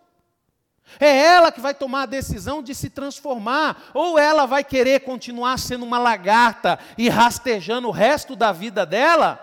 [0.99, 5.57] É ela que vai tomar a decisão de se transformar, ou ela vai querer continuar
[5.59, 9.39] sendo uma lagarta e rastejando o resto da vida dela,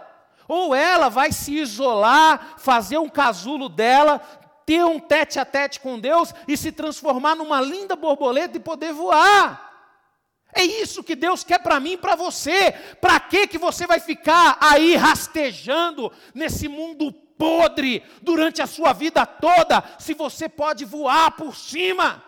[0.49, 4.21] ou ela vai se isolar, fazer um casulo dela,
[4.73, 8.95] ter um tete a tete com Deus e se transformar numa linda borboleta e poder
[8.95, 9.71] voar.
[10.55, 12.73] É isso que Deus quer para mim e para você.
[12.99, 19.27] Para que que você vai ficar aí rastejando nesse mundo podre durante a sua vida
[19.27, 22.25] toda, se você pode voar por cima?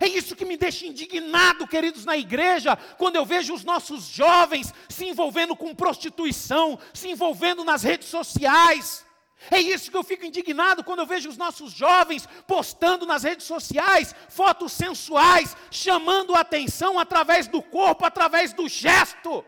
[0.00, 4.72] É isso que me deixa indignado, queridos, na igreja, quando eu vejo os nossos jovens
[4.88, 9.05] se envolvendo com prostituição, se envolvendo nas redes sociais.
[9.50, 13.46] É isso que eu fico indignado quando eu vejo os nossos jovens postando nas redes
[13.46, 19.44] sociais fotos sensuais, chamando a atenção através do corpo, através do gesto.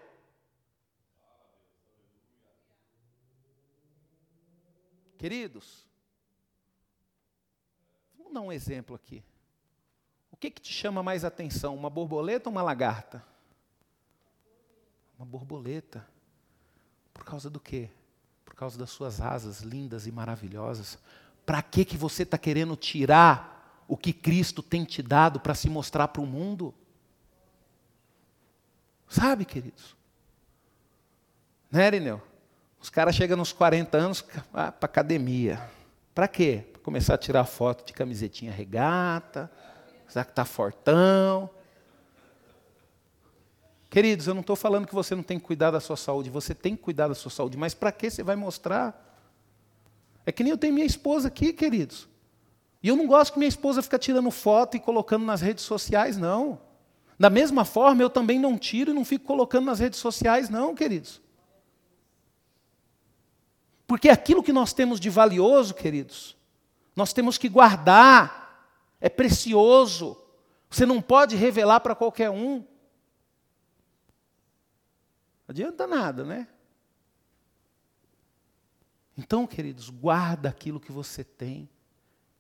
[5.19, 5.85] Queridos,
[8.17, 9.25] vamos dar um exemplo aqui.
[10.31, 13.25] O que, que te chama mais atenção, uma borboleta ou uma lagarta?
[15.19, 16.09] Uma borboleta.
[17.13, 17.91] Por causa do quê?
[18.59, 20.99] Causa das suas asas lindas e maravilhosas.
[21.47, 25.71] Para que que você está querendo tirar o que Cristo tem te dado para se
[25.71, 26.75] mostrar para o mundo?
[29.09, 29.97] Sabe, queridos?
[31.71, 32.21] Né, Irineu?
[32.81, 35.71] Os caras chegam nos 40 anos ah, para academia.
[36.15, 36.67] Para quê?
[36.73, 39.51] Para começar a tirar foto de camisetinha regata,
[40.09, 41.51] Será que está fortão?
[43.91, 46.55] Queridos, eu não estou falando que você não tem que cuidar da sua saúde, você
[46.55, 49.05] tem que cuidar da sua saúde, mas para que você vai mostrar?
[50.27, 52.07] É que nem eu tenho minha esposa aqui, queridos.
[52.83, 56.19] E eu não gosto que minha esposa fique tirando foto e colocando nas redes sociais,
[56.19, 56.61] não.
[57.19, 60.75] Da mesma forma, eu também não tiro e não fico colocando nas redes sociais, não,
[60.75, 61.21] queridos.
[63.87, 66.37] Porque aquilo que nós temos de valioso, queridos,
[66.95, 68.69] nós temos que guardar,
[69.01, 70.17] é precioso.
[70.69, 72.63] Você não pode revelar para qualquer um.
[75.49, 76.47] Adianta nada, né?
[79.17, 81.69] Então, queridos, guarda aquilo que você tem.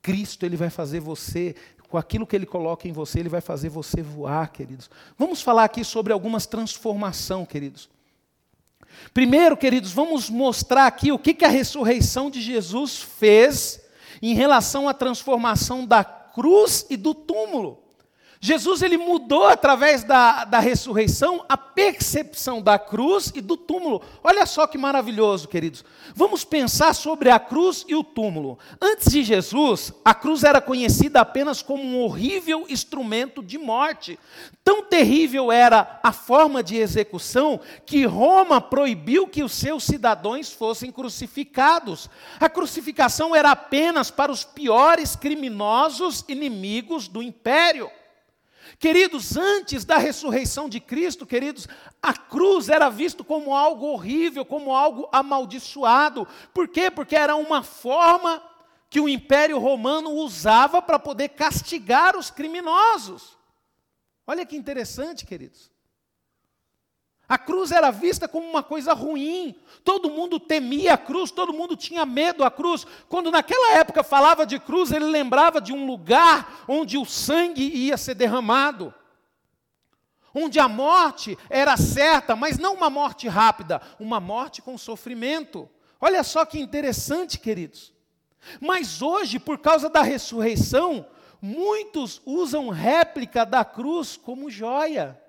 [0.02, 1.56] Cristo, ele vai fazer você,
[1.88, 4.90] com aquilo que ele coloca em você, ele vai fazer você voar, queridos.
[5.16, 7.88] Vamos falar aqui sobre algumas transformação, queridos.
[9.12, 13.80] Primeiro, queridos, vamos mostrar aqui o que, que a ressurreição de Jesus fez
[14.20, 17.87] em relação à transformação da cruz e do túmulo.
[18.40, 24.00] Jesus ele mudou através da, da ressurreição a percepção da cruz e do túmulo.
[24.22, 25.84] Olha só que maravilhoso, queridos.
[26.14, 28.56] Vamos pensar sobre a cruz e o túmulo.
[28.80, 34.16] Antes de Jesus, a cruz era conhecida apenas como um horrível instrumento de morte.
[34.62, 40.92] Tão terrível era a forma de execução que Roma proibiu que os seus cidadãos fossem
[40.92, 42.08] crucificados.
[42.38, 47.90] A crucificação era apenas para os piores criminosos inimigos do império.
[48.78, 51.68] Queridos, antes da ressurreição de Cristo, queridos,
[52.02, 56.26] a cruz era visto como algo horrível, como algo amaldiçoado.
[56.52, 56.90] Por quê?
[56.90, 58.42] Porque era uma forma
[58.90, 63.36] que o Império Romano usava para poder castigar os criminosos.
[64.26, 65.70] Olha que interessante, queridos.
[67.28, 69.54] A cruz era vista como uma coisa ruim.
[69.84, 72.86] Todo mundo temia a cruz, todo mundo tinha medo da cruz.
[73.06, 77.98] Quando naquela época falava de cruz, ele lembrava de um lugar onde o sangue ia
[77.98, 78.94] ser derramado.
[80.34, 85.68] Onde a morte era certa, mas não uma morte rápida, uma morte com sofrimento.
[86.00, 87.92] Olha só que interessante, queridos.
[88.58, 91.04] Mas hoje, por causa da ressurreição,
[91.42, 95.20] muitos usam réplica da cruz como joia.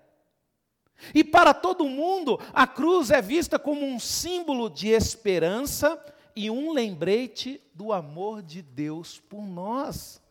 [1.14, 6.00] E para todo mundo, a cruz é vista como um símbolo de esperança
[6.36, 10.22] e um lembrete do amor de Deus por nós.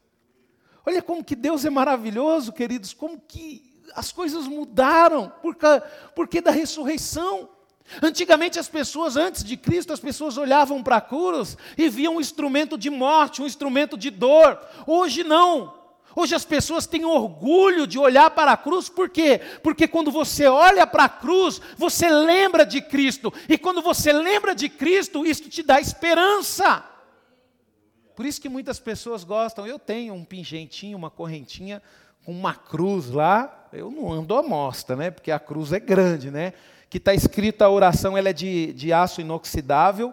[0.86, 5.56] Olha como que Deus é maravilhoso, queridos, como que as coisas mudaram por,
[6.14, 7.48] porque da ressurreição.
[8.02, 12.20] Antigamente as pessoas, antes de Cristo, as pessoas olhavam para a cruz e viam um
[12.20, 14.58] instrumento de morte, um instrumento de dor.
[14.86, 15.77] Hoje não.
[16.20, 19.40] Hoje as pessoas têm orgulho de olhar para a cruz, por quê?
[19.62, 24.52] Porque quando você olha para a cruz, você lembra de Cristo, e quando você lembra
[24.52, 26.84] de Cristo, isso te dá esperança.
[28.16, 29.64] Por isso que muitas pessoas gostam.
[29.64, 31.80] Eu tenho um pingentinho, uma correntinha
[32.24, 33.68] com uma cruz lá.
[33.72, 35.12] Eu não ando à mostra, né?
[35.12, 36.52] Porque a cruz é grande, né?
[36.90, 40.12] Que está escrito a oração, ela é de, de aço inoxidável.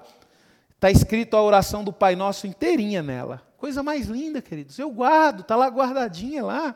[0.75, 3.41] Está escrito a oração do Pai Nosso inteirinha nela.
[3.57, 4.77] Coisa mais linda, queridos.
[4.77, 6.75] Eu guardo, está lá guardadinha lá.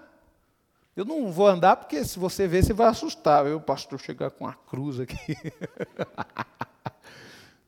[0.96, 3.46] Eu não vou andar porque se você ver, você vai assustar.
[3.46, 5.38] Eu, pastor, chegar com a cruz aqui.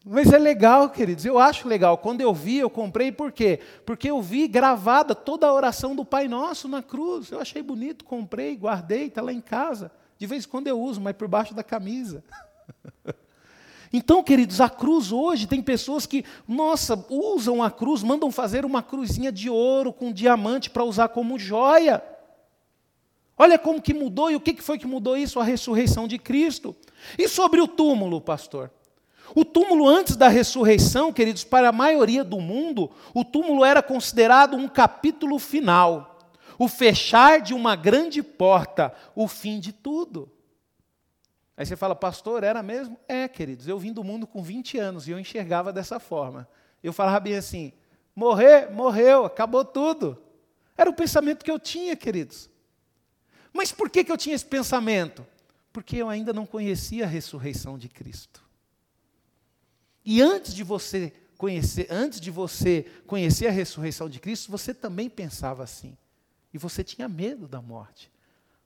[0.04, 1.96] Mas é legal, queridos, eu acho legal.
[1.98, 3.60] Quando eu vi, eu comprei, por quê?
[3.86, 7.32] Porque eu vi gravada toda a oração do Pai Nosso na cruz.
[7.32, 9.92] Eu achei bonito, comprei, guardei, está lá em casa.
[10.18, 12.24] De vez em quando eu uso, mas por baixo da camisa.
[13.94, 18.82] Então, queridos, a cruz hoje tem pessoas que, nossa, usam a cruz, mandam fazer uma
[18.82, 22.02] cruzinha de ouro com diamante para usar como joia.
[23.38, 25.40] Olha como que mudou e o que foi que mudou isso?
[25.40, 26.76] A ressurreição de Cristo.
[27.18, 28.72] E sobre o túmulo, pastor?
[29.36, 34.56] O túmulo antes da ressurreição, queridos, para a maioria do mundo, o túmulo era considerado
[34.56, 36.20] um capítulo final,
[36.60, 40.30] o fechar de uma grande porta, o fim de tudo.
[41.62, 43.00] Aí você fala, pastor, era mesmo?
[43.08, 46.50] É, queridos, eu vim do mundo com 20 anos e eu enxergava dessa forma.
[46.82, 47.72] Eu falava bem assim:
[48.16, 50.20] morrer, morreu, acabou tudo.
[50.76, 52.50] Era o pensamento que eu tinha, queridos.
[53.54, 55.24] Mas por que, que eu tinha esse pensamento?
[55.72, 58.44] Porque eu ainda não conhecia a ressurreição de Cristo.
[60.04, 65.08] E antes de você conhecer, antes de você conhecer a ressurreição de Cristo, você também
[65.08, 65.96] pensava assim.
[66.52, 68.12] E você tinha medo da morte.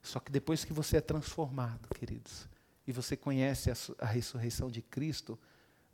[0.02, 2.48] Só que depois que você é transformado, queridos,
[2.88, 5.38] e você conhece a, a ressurreição de Cristo,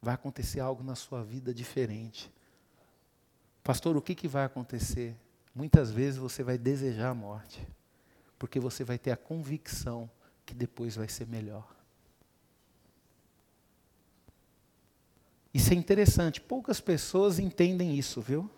[0.01, 2.31] vai acontecer algo na sua vida diferente.
[3.63, 5.15] Pastor, o que, que vai acontecer?
[5.53, 7.65] Muitas vezes você vai desejar a morte,
[8.39, 10.09] porque você vai ter a convicção
[10.45, 11.67] que depois vai ser melhor.
[15.53, 18.49] Isso é interessante, poucas pessoas entendem isso, viu?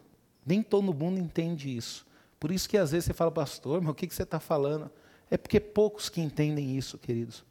[0.46, 2.06] Nem todo mundo entende isso.
[2.40, 4.92] Por isso que às vezes você fala, pastor, mas o que você está falando?
[5.30, 7.44] É porque poucos que entendem isso, queridos.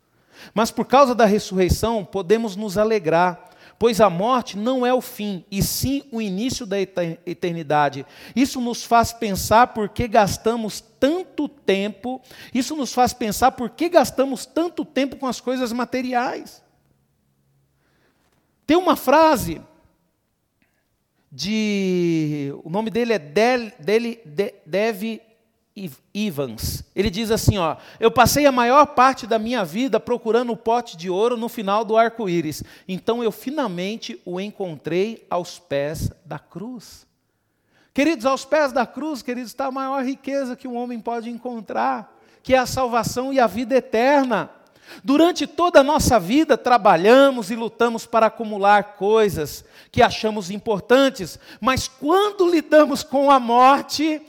[0.55, 5.45] Mas por causa da ressurreição, podemos nos alegrar, pois a morte não é o fim,
[5.51, 8.07] e sim o início da eternidade.
[8.35, 12.21] Isso nos faz pensar por que gastamos tanto tempo,
[12.55, 16.63] isso nos faz pensar por que gastamos tanto tempo com as coisas materiais.
[18.67, 19.61] Tem uma frase
[21.33, 22.55] de.
[22.63, 25.21] O nome dele é Del, Dele, De, Dev
[26.15, 26.85] Evans.
[26.95, 30.97] Ele diz assim: ó, Eu passei a maior parte da minha vida procurando o pote
[30.97, 32.63] de ouro no final do arco-íris.
[32.87, 37.07] Então eu finalmente o encontrei aos pés da cruz.
[37.95, 42.19] Queridos, aos pés da cruz, queridos, está a maior riqueza que um homem pode encontrar,
[42.43, 44.51] que é a salvação e a vida eterna.
[45.05, 51.87] Durante toda a nossa vida, trabalhamos e lutamos para acumular coisas que achamos importantes, mas
[51.87, 54.21] quando lidamos com a morte,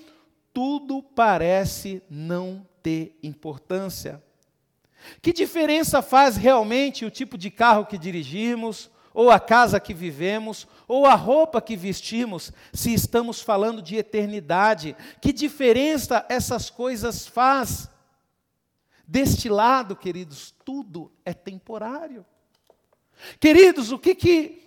[0.54, 4.24] tudo parece não ter importância.
[5.22, 10.68] Que diferença faz realmente o tipo de carro que dirigimos, ou a casa que vivemos,
[10.88, 14.96] ou a roupa que vestimos, se estamos falando de eternidade?
[15.22, 17.90] Que diferença essas coisas faz?
[19.06, 22.26] Deste lado, queridos, tudo é temporário.
[23.40, 24.63] Queridos, o que que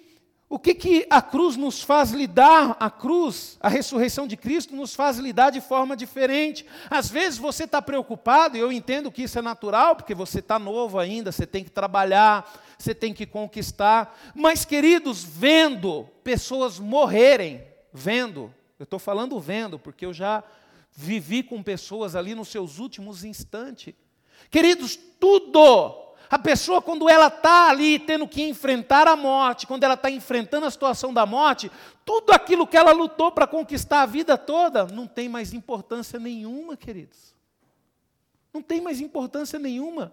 [0.48, 2.76] o que, que a cruz nos faz lidar?
[2.78, 6.64] A cruz, a ressurreição de Cristo, nos faz lidar de forma diferente.
[6.88, 10.56] Às vezes você está preocupado, e eu entendo que isso é natural, porque você está
[10.56, 14.16] novo ainda, você tem que trabalhar, você tem que conquistar.
[14.36, 20.44] Mas, queridos, vendo pessoas morrerem, vendo, eu estou falando vendo, porque eu já
[20.92, 23.94] vivi com pessoas ali nos seus últimos instantes.
[24.48, 29.94] Queridos, tudo a pessoa, quando ela está ali tendo que enfrentar a morte, quando ela
[29.94, 31.70] está enfrentando a situação da morte,
[32.04, 36.76] tudo aquilo que ela lutou para conquistar a vida toda, não tem mais importância nenhuma,
[36.76, 37.34] queridos.
[38.52, 40.12] Não tem mais importância nenhuma.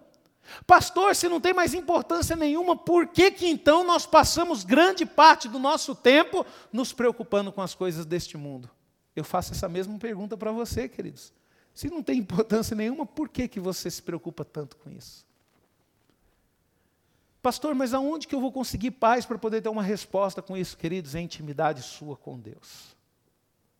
[0.66, 5.48] Pastor, se não tem mais importância nenhuma, por que, que então nós passamos grande parte
[5.48, 8.70] do nosso tempo nos preocupando com as coisas deste mundo?
[9.16, 11.32] Eu faço essa mesma pergunta para você, queridos.
[11.72, 15.26] Se não tem importância nenhuma, por que, que você se preocupa tanto com isso?
[17.44, 20.78] Pastor, mas aonde que eu vou conseguir paz para poder ter uma resposta com isso,
[20.78, 21.14] queridos?
[21.14, 22.96] É intimidade sua com Deus.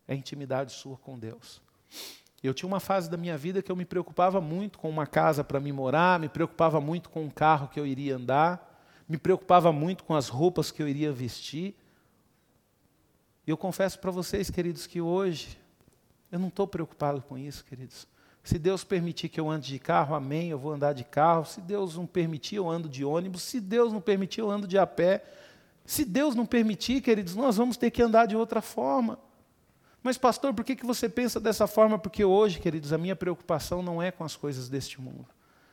[0.07, 1.63] É intimidade sua com Deus.
[2.43, 5.43] Eu tinha uma fase da minha vida que eu me preocupava muito com uma casa
[5.43, 9.73] para me morar, me preocupava muito com o carro que eu iria andar, me preocupava
[9.73, 11.75] muito com as roupas que eu iria vestir.
[13.47, 15.59] E eu confesso para vocês, queridos, que hoje
[16.31, 18.07] eu não estou preocupado com isso, queridos.
[18.45, 21.47] Se Deus permitir que eu ande de carro, amém, eu vou andar de carro.
[21.47, 23.43] Se Deus não permitir, eu ando de ônibus.
[23.43, 25.25] Se Deus não permitir, eu ando de a pé.
[25.87, 29.19] Se Deus não permitir, queridos, nós vamos ter que andar de outra forma.
[30.03, 31.99] Mas, pastor, por que, que você pensa dessa forma?
[31.99, 35.27] Porque hoje, queridos, a minha preocupação não é com as coisas deste mundo.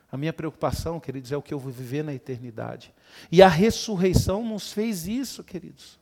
[0.09, 2.93] A minha preocupação, queridos, é o que eu vou viver na eternidade.
[3.29, 5.99] E a ressurreição nos fez isso, queridos.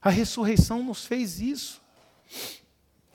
[0.00, 1.82] A ressurreição nos fez isso.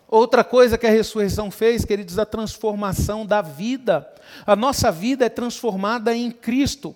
[0.08, 4.10] Outra coisa que a ressurreição fez, queridos, a transformação da vida.
[4.45, 6.95] A nossa vida é transformada em Cristo.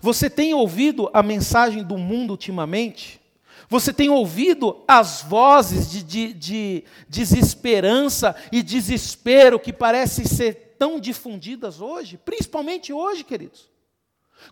[0.00, 3.20] Você tem ouvido a mensagem do mundo ultimamente?
[3.68, 10.98] Você tem ouvido as vozes de, de, de desesperança e desespero que parecem ser tão
[10.98, 12.16] difundidas hoje?
[12.16, 13.68] Principalmente hoje, queridos.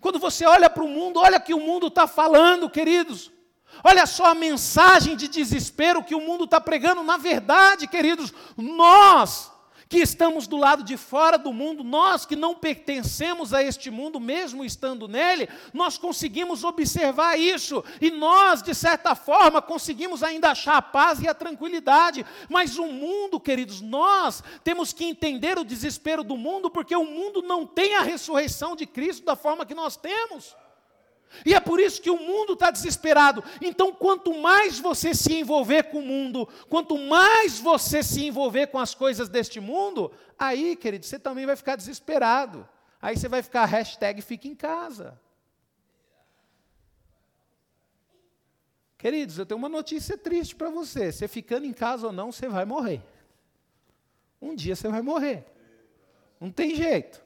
[0.01, 3.31] Quando você olha para o mundo, olha que o mundo está falando, queridos.
[3.83, 7.03] Olha só a mensagem de desespero que o mundo está pregando.
[7.03, 9.51] Na verdade, queridos, nós
[9.89, 14.19] que estamos do lado de fora do mundo, nós que não pertencemos a este mundo,
[14.19, 20.77] mesmo estando nele, nós conseguimos observar isso e nós, de certa forma, conseguimos ainda achar
[20.77, 22.27] a paz e a tranquilidade.
[22.49, 27.43] Mas o mundo, queridos, nós temos que entender o desespero do mundo, porque o mundo
[27.43, 30.57] não tem a ressurreição de Cristo da forma que nós temos.
[31.45, 33.43] E é por isso que o mundo está desesperado.
[33.61, 38.79] Então, quanto mais você se envolver com o mundo, quanto mais você se envolver com
[38.79, 42.67] as coisas deste mundo, aí, querido, você também vai ficar desesperado.
[43.01, 45.21] Aí você vai ficar hashtag fica em casa.
[48.99, 51.13] Queridos, eu tenho uma notícia triste para você.
[51.13, 53.03] Você ficando em casa ou não, você vai morrer.
[54.41, 55.45] Um dia você vai morrer.
[56.41, 57.23] Não tem jeito.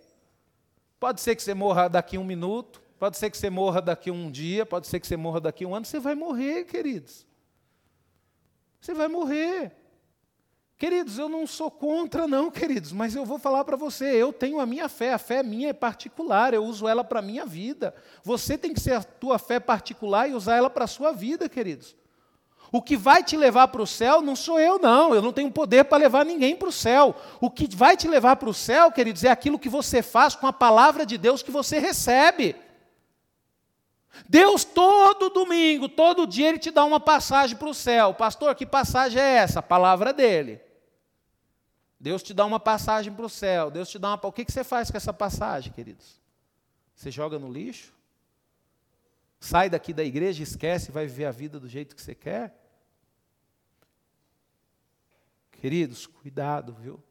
[0.98, 4.10] Pode ser que você morra daqui a um minuto, Pode ser que você morra daqui
[4.10, 5.86] um dia, pode ser que você morra daqui um ano.
[5.86, 7.26] Você vai morrer, queridos.
[8.78, 9.72] Você vai morrer.
[10.76, 14.60] Queridos, eu não sou contra, não, queridos, mas eu vou falar para você, eu tenho
[14.60, 17.94] a minha fé, a fé minha é particular, eu uso ela para a minha vida.
[18.22, 21.48] Você tem que ser a tua fé particular e usar ela para a sua vida,
[21.48, 21.96] queridos.
[22.70, 25.14] O que vai te levar para o céu não sou eu, não.
[25.14, 27.14] Eu não tenho poder para levar ninguém para o céu.
[27.40, 30.46] O que vai te levar para o céu, queridos, é aquilo que você faz com
[30.46, 32.54] a palavra de Deus que você recebe.
[34.28, 38.12] Deus, todo domingo, todo dia, Ele te dá uma passagem para o céu.
[38.14, 39.60] Pastor, que passagem é essa?
[39.60, 40.60] A palavra dele.
[41.98, 43.70] Deus te dá uma passagem para o céu.
[43.70, 44.26] Deus te dá uma.
[44.26, 46.20] O que, você faz com essa passagem, queridos?
[46.94, 47.92] Você joga no lixo?
[49.38, 52.54] Sai daqui da igreja, esquece e vai viver a vida do jeito que você quer?
[55.52, 57.02] Queridos, cuidado, viu?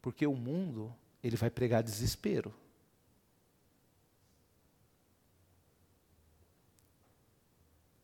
[0.00, 2.54] Porque o mundo, ele vai pregar desespero.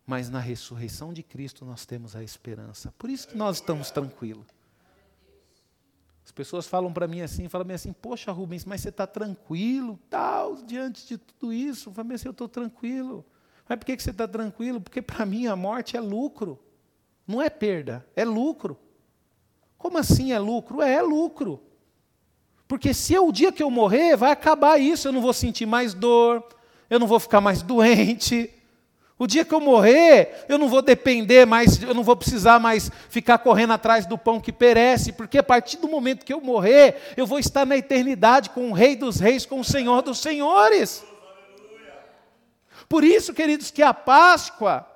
[0.09, 2.91] Mas na ressurreição de Cristo nós temos a esperança.
[2.97, 4.47] Por isso que nós estamos tranquilos.
[6.25, 10.57] As pessoas falam para mim assim, falam assim, poxa Rubens, mas você está tranquilo, tal,
[10.63, 11.91] diante de tudo isso.
[11.91, 13.23] Eu falo assim, eu estou tranquilo.
[13.69, 14.81] Mas por que, que você está tranquilo?
[14.81, 16.59] Porque para mim a morte é lucro.
[17.27, 18.79] Não é perda, é lucro.
[19.77, 20.81] Como assim é lucro?
[20.81, 21.63] É, é lucro.
[22.67, 25.67] Porque se eu, o dia que eu morrer, vai acabar isso, eu não vou sentir
[25.67, 26.49] mais dor,
[26.89, 28.51] eu não vou ficar mais doente,
[29.19, 32.91] o dia que eu morrer, eu não vou depender mais, eu não vou precisar mais
[33.11, 37.15] ficar correndo atrás do pão que perece, porque a partir do momento que eu morrer,
[37.17, 41.05] eu vou estar na eternidade com o Rei dos Reis, com o Senhor dos Senhores.
[42.89, 44.87] Por isso, queridos, que a Páscoa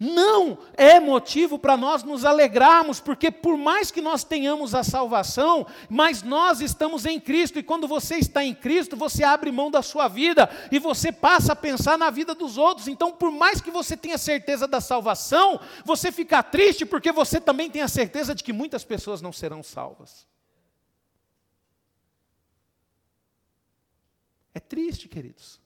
[0.00, 5.66] não é motivo para nós nos alegrarmos, porque por mais que nós tenhamos a salvação,
[5.90, 9.82] mas nós estamos em Cristo, e quando você está em Cristo, você abre mão da
[9.82, 12.88] sua vida e você passa a pensar na vida dos outros.
[12.88, 17.68] Então, por mais que você tenha certeza da salvação, você fica triste porque você também
[17.68, 20.26] tem a certeza de que muitas pessoas não serão salvas.
[24.54, 25.60] É triste, queridos.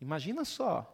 [0.00, 0.92] Imagina só,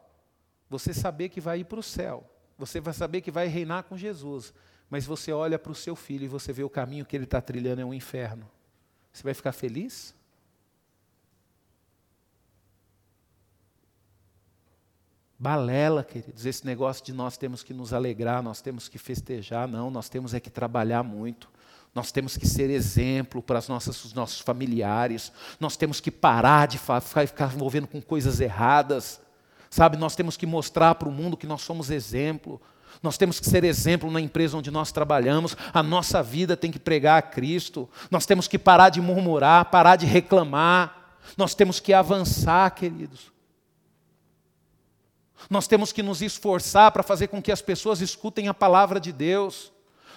[0.69, 2.30] você saber que vai ir para o céu
[2.61, 4.53] você vai saber que vai reinar com Jesus.
[4.89, 7.41] Mas você olha para o seu filho e você vê o caminho que ele está
[7.41, 8.49] trilhando é um inferno.
[9.13, 10.15] Você vai ficar feliz?
[15.39, 19.91] Balela, queridos, esse negócio de nós temos que nos alegrar, nós temos que festejar, não,
[19.91, 21.49] nós temos é que trabalhar muito.
[21.95, 23.69] Nós temos que ser exemplo para os
[24.15, 25.33] nossos familiares.
[25.59, 29.21] Nós temos que parar de ficar envolvendo com coisas erradas.
[29.71, 32.61] Sabe, nós temos que mostrar para o mundo que nós somos exemplo.
[33.01, 35.57] Nós temos que ser exemplo na empresa onde nós trabalhamos.
[35.73, 37.89] A nossa vida tem que pregar a Cristo.
[38.11, 41.17] Nós temos que parar de murmurar, parar de reclamar.
[41.37, 43.31] Nós temos que avançar, queridos.
[45.49, 49.13] Nós temos que nos esforçar para fazer com que as pessoas escutem a palavra de
[49.13, 49.73] Deus.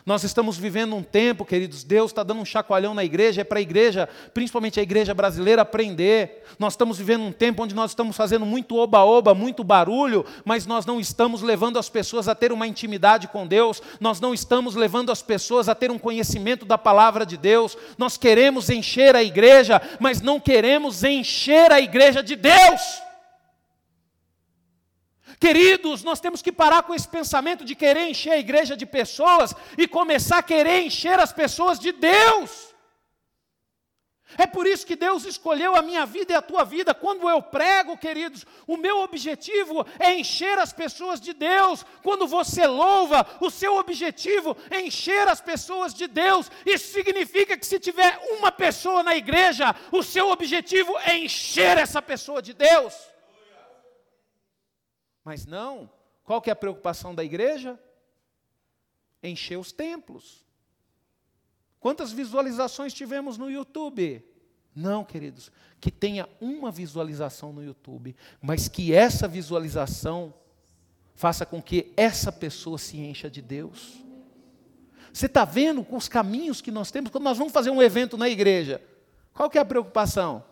[0.06, 3.60] Nós estamos vivendo um tempo, queridos, Deus está dando um chacoalhão na igreja, é para
[3.60, 6.44] a igreja, principalmente a igreja brasileira, aprender.
[6.60, 10.86] Nós estamos vivendo um tempo onde nós estamos fazendo muito oba-oba, muito barulho, mas nós
[10.86, 15.10] não estamos levando as pessoas a ter uma intimidade com Deus, nós não estamos levando
[15.10, 17.78] as pessoas a ter um conhecimento da palavra de Deus.
[17.98, 23.03] Nós queremos encher a igreja, mas não queremos encher a igreja de Deus.
[25.44, 29.54] Queridos, nós temos que parar com esse pensamento de querer encher a igreja de pessoas
[29.78, 32.74] e começar a querer encher as pessoas de Deus.
[34.38, 36.94] É por isso que Deus escolheu a minha vida e a tua vida.
[36.94, 41.86] Quando eu prego, queridos, o meu objetivo é encher as pessoas de Deus.
[42.02, 46.50] Quando você louva, o seu objetivo é encher as pessoas de Deus.
[46.66, 52.02] Isso significa que se tiver uma pessoa na igreja, o seu objetivo é encher essa
[52.02, 53.13] pessoa de Deus.
[55.24, 55.90] Mas não,
[56.24, 57.80] qual que é a preocupação da igreja?
[59.22, 60.46] Encher os templos.
[61.80, 64.24] Quantas visualizações tivemos no YouTube?
[64.76, 70.34] Não, queridos, que tenha uma visualização no YouTube, mas que essa visualização
[71.16, 74.02] faça com que essa pessoa se encha de Deus.
[75.12, 78.18] Você está vendo com os caminhos que nós temos quando nós vamos fazer um evento
[78.18, 78.82] na igreja?
[79.34, 80.44] Qual que é a preocupação?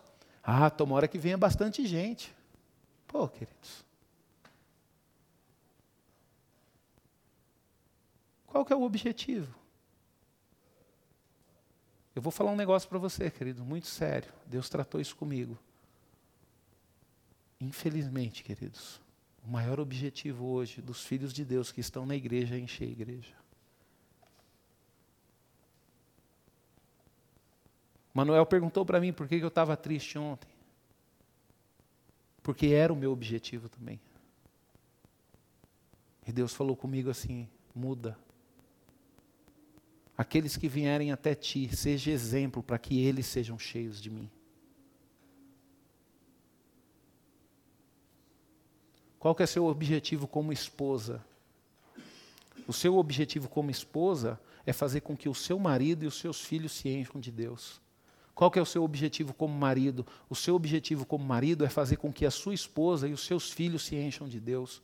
[0.42, 2.34] Ah, tomara que venha bastante gente.
[3.08, 3.84] Pô, queridos,
[8.52, 9.50] Qual que é o objetivo?
[12.14, 14.30] Eu vou falar um negócio para você, querido, muito sério.
[14.44, 15.58] Deus tratou isso comigo.
[17.58, 19.00] Infelizmente, queridos,
[19.42, 22.92] o maior objetivo hoje dos filhos de Deus que estão na igreja é encher a
[22.92, 23.34] igreja.
[28.12, 30.50] Manuel perguntou para mim por que eu estava triste ontem.
[32.42, 33.98] Porque era o meu objetivo também.
[36.26, 38.14] E Deus falou comigo assim: muda.
[40.22, 44.30] Aqueles que vierem até ti, seja exemplo para que eles sejam cheios de mim.
[49.18, 51.26] Qual que é seu objetivo como esposa?
[52.68, 56.40] O seu objetivo como esposa é fazer com que o seu marido e os seus
[56.40, 57.80] filhos se encham de Deus.
[58.32, 60.06] Qual que é o seu objetivo como marido?
[60.30, 63.50] O seu objetivo como marido é fazer com que a sua esposa e os seus
[63.50, 64.80] filhos se encham de Deus.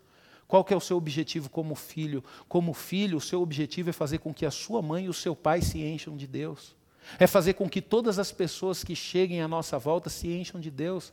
[0.49, 2.25] Qual que é o seu objetivo como filho?
[2.49, 5.37] Como filho, o seu objetivo é fazer com que a sua mãe e o seu
[5.37, 6.75] pai se encham de Deus.
[7.19, 10.71] É fazer com que todas as pessoas que cheguem à nossa volta se encham de
[10.71, 11.13] Deus.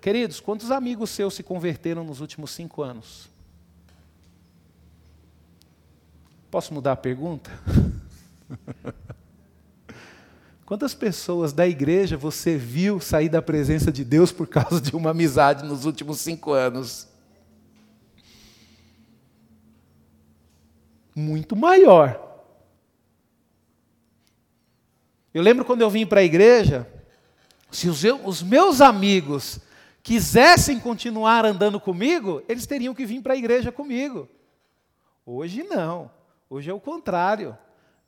[0.00, 3.28] Queridos, quantos amigos seus se converteram nos últimos cinco anos?
[6.48, 7.50] Posso mudar a pergunta?
[10.64, 15.10] Quantas pessoas da igreja você viu sair da presença de Deus por causa de uma
[15.10, 17.06] amizade nos últimos cinco anos?
[21.18, 22.22] Muito maior.
[25.32, 26.86] Eu lembro quando eu vim para a igreja,
[27.70, 29.58] se os, os meus amigos
[30.02, 34.28] quisessem continuar andando comigo, eles teriam que vir para a igreja comigo.
[35.24, 36.10] Hoje não.
[36.50, 37.56] Hoje é o contrário.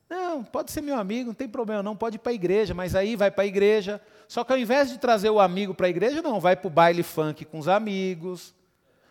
[0.09, 2.95] Não, pode ser meu amigo, não tem problema, não pode ir para a igreja, mas
[2.95, 4.01] aí vai para a igreja.
[4.27, 6.71] Só que ao invés de trazer o amigo para a igreja, não, vai para o
[6.71, 8.55] baile funk com os amigos,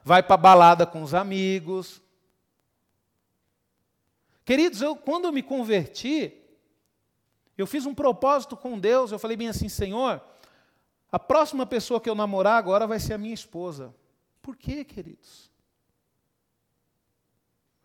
[0.03, 2.01] vai para a balada com os amigos.
[4.47, 6.33] Queridos, eu, quando eu me converti,
[7.57, 10.23] eu fiz um propósito com Deus, eu falei bem assim, Senhor,
[11.11, 13.93] a próxima pessoa que eu namorar agora vai ser a minha esposa.
[14.41, 15.51] Por quê, queridos?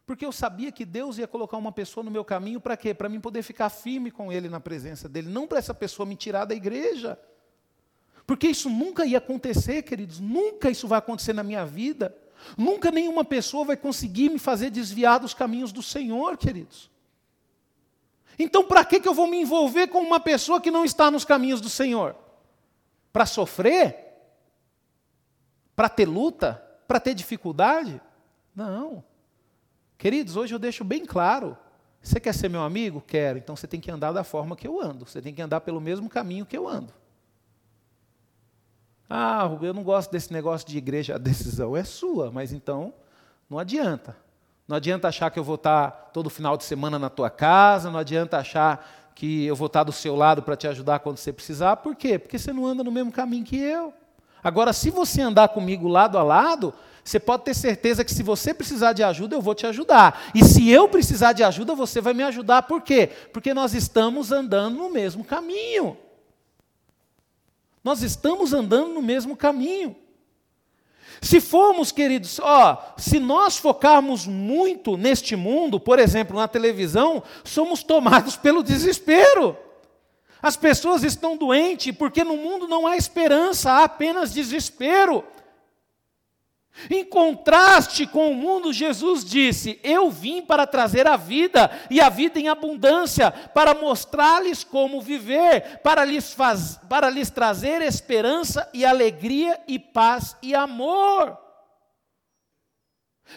[0.07, 2.95] Porque eu sabia que Deus ia colocar uma pessoa no meu caminho para quê?
[2.95, 6.15] Para mim poder ficar firme com Ele na presença dEle, não para essa pessoa me
[6.15, 7.19] tirar da igreja.
[8.25, 12.17] Porque isso nunca ia acontecer, queridos, nunca isso vai acontecer na minha vida.
[12.57, 16.91] Nunca nenhuma pessoa vai conseguir me fazer desviar dos caminhos do Senhor, queridos.
[18.39, 21.25] Então, para que, que eu vou me envolver com uma pessoa que não está nos
[21.25, 22.17] caminhos do Senhor?
[23.13, 23.97] Para sofrer?
[25.77, 26.55] Para ter luta?
[26.87, 28.01] Para ter dificuldade?
[28.55, 29.05] Não.
[29.99, 31.57] Queridos, hoje eu deixo bem claro.
[32.03, 33.01] Você quer ser meu amigo?
[33.01, 33.39] Quero.
[33.39, 35.07] Então você tem que andar da forma que eu ando.
[35.07, 36.93] Você tem que andar pelo mesmo caminho que eu ando.
[39.09, 42.93] Ah, eu não gosto desse negócio de igreja, a decisão é sua, mas então
[43.49, 44.17] não adianta.
[44.67, 47.99] Não adianta achar que eu vou estar todo final de semana na tua casa, não
[47.99, 51.77] adianta achar que eu vou estar do seu lado para te ajudar quando você precisar.
[51.77, 52.19] Por quê?
[52.19, 53.93] Porque você não anda no mesmo caminho que eu.
[54.43, 56.73] Agora, se você andar comigo lado a lado,
[57.05, 60.23] você pode ter certeza que se você precisar de ajuda, eu vou te ajudar.
[60.35, 62.63] E se eu precisar de ajuda, você vai me ajudar.
[62.63, 63.11] Por quê?
[63.33, 65.97] Porque nós estamos andando no mesmo caminho.
[67.83, 69.97] Nós estamos andando no mesmo caminho.
[71.21, 77.83] Se formos, queridos, ó, se nós focarmos muito neste mundo, por exemplo, na televisão, somos
[77.83, 79.57] tomados pelo desespero.
[80.43, 85.25] As pessoas estão doentes porque no mundo não há esperança, há apenas desespero.
[86.91, 92.09] Em contraste com o mundo, Jesus disse: Eu vim para trazer a vida e a
[92.09, 98.87] vida em abundância, para mostrar-lhes como viver, para lhes, faz, para lhes trazer esperança e
[98.87, 101.39] alegria e paz e amor,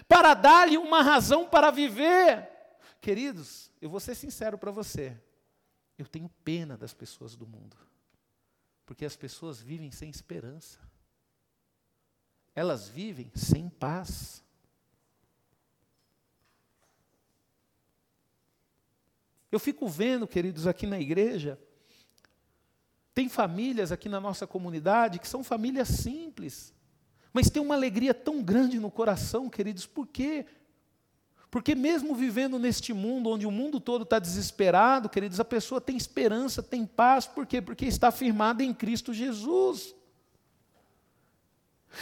[0.07, 2.49] para dar-lhe uma razão para viver.
[3.01, 5.15] Queridos, eu vou ser sincero para você,
[5.97, 7.75] eu tenho pena das pessoas do mundo,
[8.85, 10.84] porque as pessoas vivem sem esperança
[12.55, 14.43] elas vivem sem paz.
[19.51, 21.59] Eu fico vendo, queridos, aqui na igreja,
[23.13, 26.73] tem famílias aqui na nossa comunidade que são famílias simples,
[27.31, 30.45] mas tem uma alegria tão grande no coração, queridos, por quê?
[31.51, 35.95] Porque mesmo vivendo neste mundo, onde o mundo todo está desesperado, queridos, a pessoa tem
[35.95, 37.61] esperança, tem paz, por quê?
[37.61, 39.95] Porque está firmada em Cristo Jesus.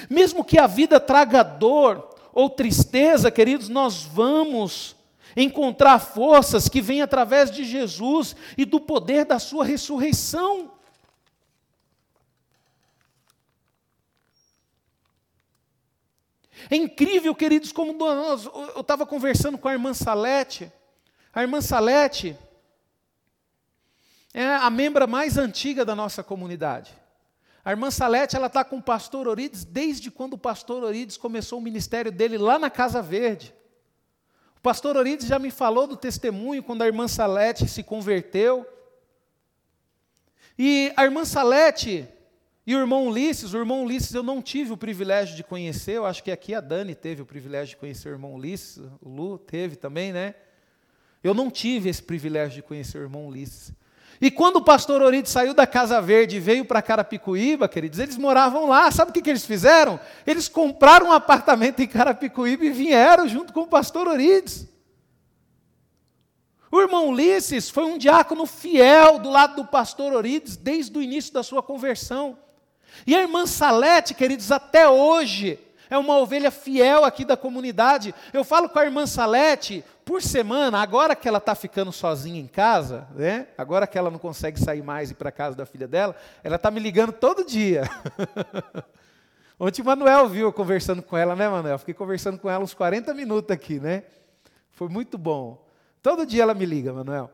[0.10, 4.96] Mesmo que a vida traga dor ou tristeza, queridos, nós vamos
[5.36, 10.72] encontrar forças que vêm através de Jesus e do poder da Sua ressurreição.
[16.70, 20.72] É incrível, queridos, como nós, eu estava conversando com a irmã Salete.
[21.34, 22.38] A irmã Salete
[24.34, 27.03] é a membra mais antiga da nossa comunidade.
[27.66, 31.60] A irmã Salete, ela está com o pastor Orides desde quando o pastor Orides começou
[31.60, 33.54] o ministério dele lá na Casa Verde.
[34.58, 38.68] O pastor Orides já me falou do testemunho quando a irmã Salete se converteu.
[40.60, 42.08] E a irmã Salete
[42.66, 46.06] e o irmão Ulisses, o irmão Ulisses eu não tive o privilégio de conhecer, eu
[46.06, 49.38] acho que aqui a Dani teve o privilégio de conhecer o irmão Ulisses, o Lu
[49.38, 50.36] teve também, né?
[51.24, 53.74] Eu não tive esse privilégio de conhecer o irmão Ulisses.
[54.24, 58.16] E quando o pastor Orides saiu da Casa Verde e veio para Carapicuíba, queridos, eles
[58.16, 58.90] moravam lá.
[58.90, 60.00] Sabe o que, que eles fizeram?
[60.26, 64.66] Eles compraram um apartamento em Carapicuíba e vieram junto com o pastor Orides.
[66.72, 71.34] O irmão Ulisses foi um diácono fiel do lado do pastor Orides desde o início
[71.34, 72.38] da sua conversão.
[73.06, 75.60] E a irmã Salete, queridos, até hoje
[75.94, 78.16] é uma ovelha fiel aqui da comunidade.
[78.34, 82.48] Eu falo com a irmã Salete por semana, agora que ela está ficando sozinha em
[82.48, 83.48] casa, né?
[83.56, 86.56] agora que ela não consegue sair mais e ir para casa da filha dela, ela
[86.56, 87.84] está me ligando todo dia.
[89.60, 91.78] Ontem o Manuel viu eu conversando com ela, né, Manuel?
[91.78, 94.04] Fiquei conversando com ela uns 40 minutos aqui, né?
[94.72, 95.64] Foi muito bom.
[96.02, 97.30] Todo dia ela me liga, Manuel.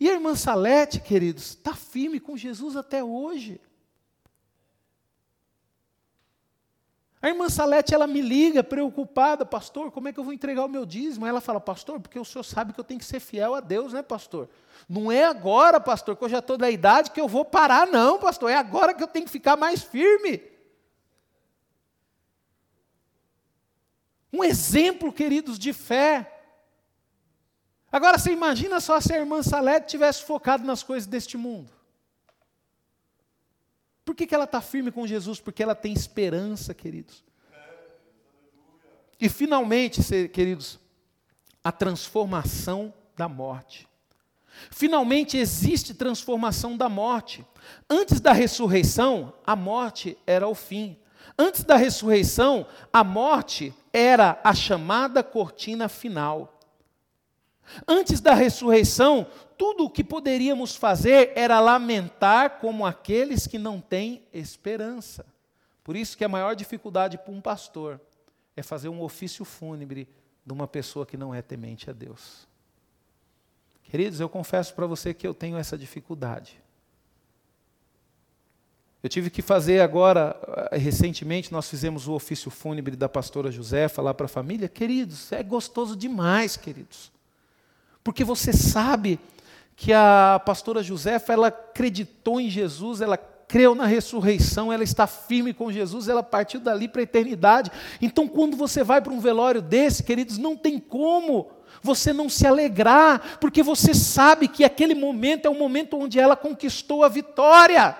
[0.00, 3.60] E a irmã Salete, queridos, está firme com Jesus até hoje.
[7.24, 10.68] A irmã Salete, ela me liga preocupada, pastor, como é que eu vou entregar o
[10.68, 11.24] meu dízimo?
[11.24, 13.60] Aí ela fala, pastor, porque o senhor sabe que eu tenho que ser fiel a
[13.60, 14.46] Deus, né, pastor?
[14.86, 18.18] Não é agora, pastor, que eu já estou da idade que eu vou parar, não,
[18.18, 20.42] pastor, é agora que eu tenho que ficar mais firme.
[24.30, 26.30] Um exemplo, queridos, de fé.
[27.90, 31.72] Agora, você imagina só se a irmã Salete tivesse focado nas coisas deste mundo.
[34.04, 35.40] Por que, que ela está firme com Jesus?
[35.40, 37.24] Porque ela tem esperança, queridos.
[39.20, 40.78] E finalmente, queridos,
[41.62, 43.88] a transformação da morte.
[44.70, 47.44] Finalmente existe transformação da morte.
[47.88, 50.98] Antes da ressurreição, a morte era o fim.
[51.38, 56.53] Antes da ressurreição, a morte era a chamada cortina final.
[57.86, 64.22] Antes da ressurreição, tudo o que poderíamos fazer era lamentar como aqueles que não têm
[64.32, 65.24] esperança.
[65.82, 68.00] Por isso que a maior dificuldade para um pastor
[68.56, 70.08] é fazer um ofício fúnebre
[70.44, 72.46] de uma pessoa que não é temente a Deus.
[73.82, 76.60] Queridos, eu confesso para você que eu tenho essa dificuldade.
[79.02, 80.34] Eu tive que fazer agora,
[80.70, 85.30] eh, recentemente, nós fizemos o ofício fúnebre da pastora José, falar para a família, queridos,
[85.30, 87.12] é gostoso demais, queridos.
[88.04, 89.18] Porque você sabe
[89.74, 95.52] que a pastora Josefa, ela acreditou em Jesus, ela creu na ressurreição, ela está firme
[95.52, 97.70] com Jesus, ela partiu dali para a eternidade.
[98.00, 101.50] Então, quando você vai para um velório desse, queridos, não tem como
[101.82, 106.36] você não se alegrar, porque você sabe que aquele momento é o momento onde ela
[106.36, 107.96] conquistou a vitória.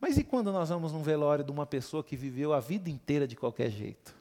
[0.00, 3.26] Mas e quando nós vamos num velório de uma pessoa que viveu a vida inteira
[3.26, 4.15] de qualquer jeito?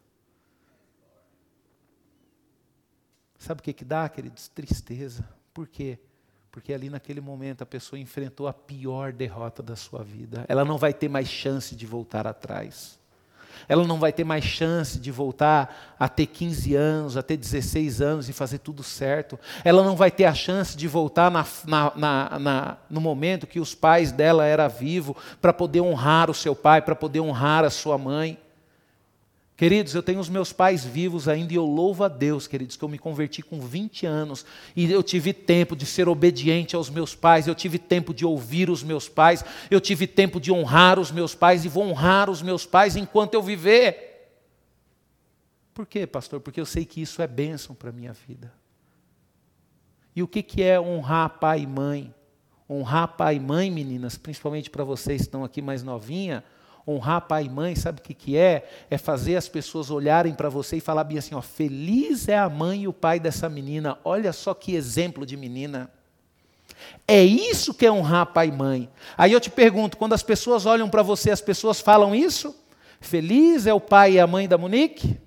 [3.46, 4.48] Sabe o que, que dá, queridos?
[4.48, 5.24] Tristeza.
[5.54, 6.00] Por quê?
[6.50, 10.44] Porque ali naquele momento a pessoa enfrentou a pior derrota da sua vida.
[10.48, 12.98] Ela não vai ter mais chance de voltar atrás.
[13.70, 18.02] Ela não vai ter mais chance de voltar a ter 15 anos, a ter 16
[18.02, 19.40] anos e fazer tudo certo.
[19.64, 23.76] Ela não vai ter a chance de voltar na, na, na, no momento que os
[23.76, 27.96] pais dela eram vivos, para poder honrar o seu pai, para poder honrar a sua
[27.96, 28.40] mãe.
[29.58, 32.84] Queridos, eu tenho os meus pais vivos ainda e eu louvo a Deus, queridos, que
[32.84, 34.46] eu me converti com 20 anos
[34.76, 38.70] e eu tive tempo de ser obediente aos meus pais, eu tive tempo de ouvir
[38.70, 42.42] os meus pais, eu tive tempo de honrar os meus pais e vou honrar os
[42.42, 44.16] meus pais enquanto eu viver.
[45.74, 46.42] Por quê, pastor?
[46.42, 48.52] Porque eu sei que isso é bênção para a minha vida.
[50.14, 52.14] E o que, que é honrar pai e mãe?
[52.70, 56.44] Honrar pai e mãe, meninas, principalmente para vocês que estão aqui mais novinha,
[56.88, 58.68] honrar pai e mãe, sabe o que, que é?
[58.90, 62.50] É fazer as pessoas olharem para você e falar bem assim: ó, feliz é a
[62.50, 65.90] mãe e o pai dessa menina, olha só que exemplo de menina.
[67.08, 68.90] É isso que é honrar pai e mãe.
[69.18, 72.56] Aí eu te pergunto: quando as pessoas olham para você, as pessoas falam isso?
[73.00, 75.20] Feliz é o pai e a mãe da Monique?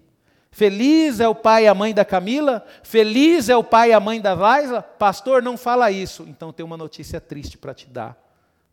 [0.51, 2.65] Feliz é o pai e a mãe da Camila?
[2.83, 4.83] Feliz é o pai e a mãe da Vaisa?
[4.83, 6.25] Pastor, não fala isso.
[6.27, 8.17] Então tem uma notícia triste para te dar.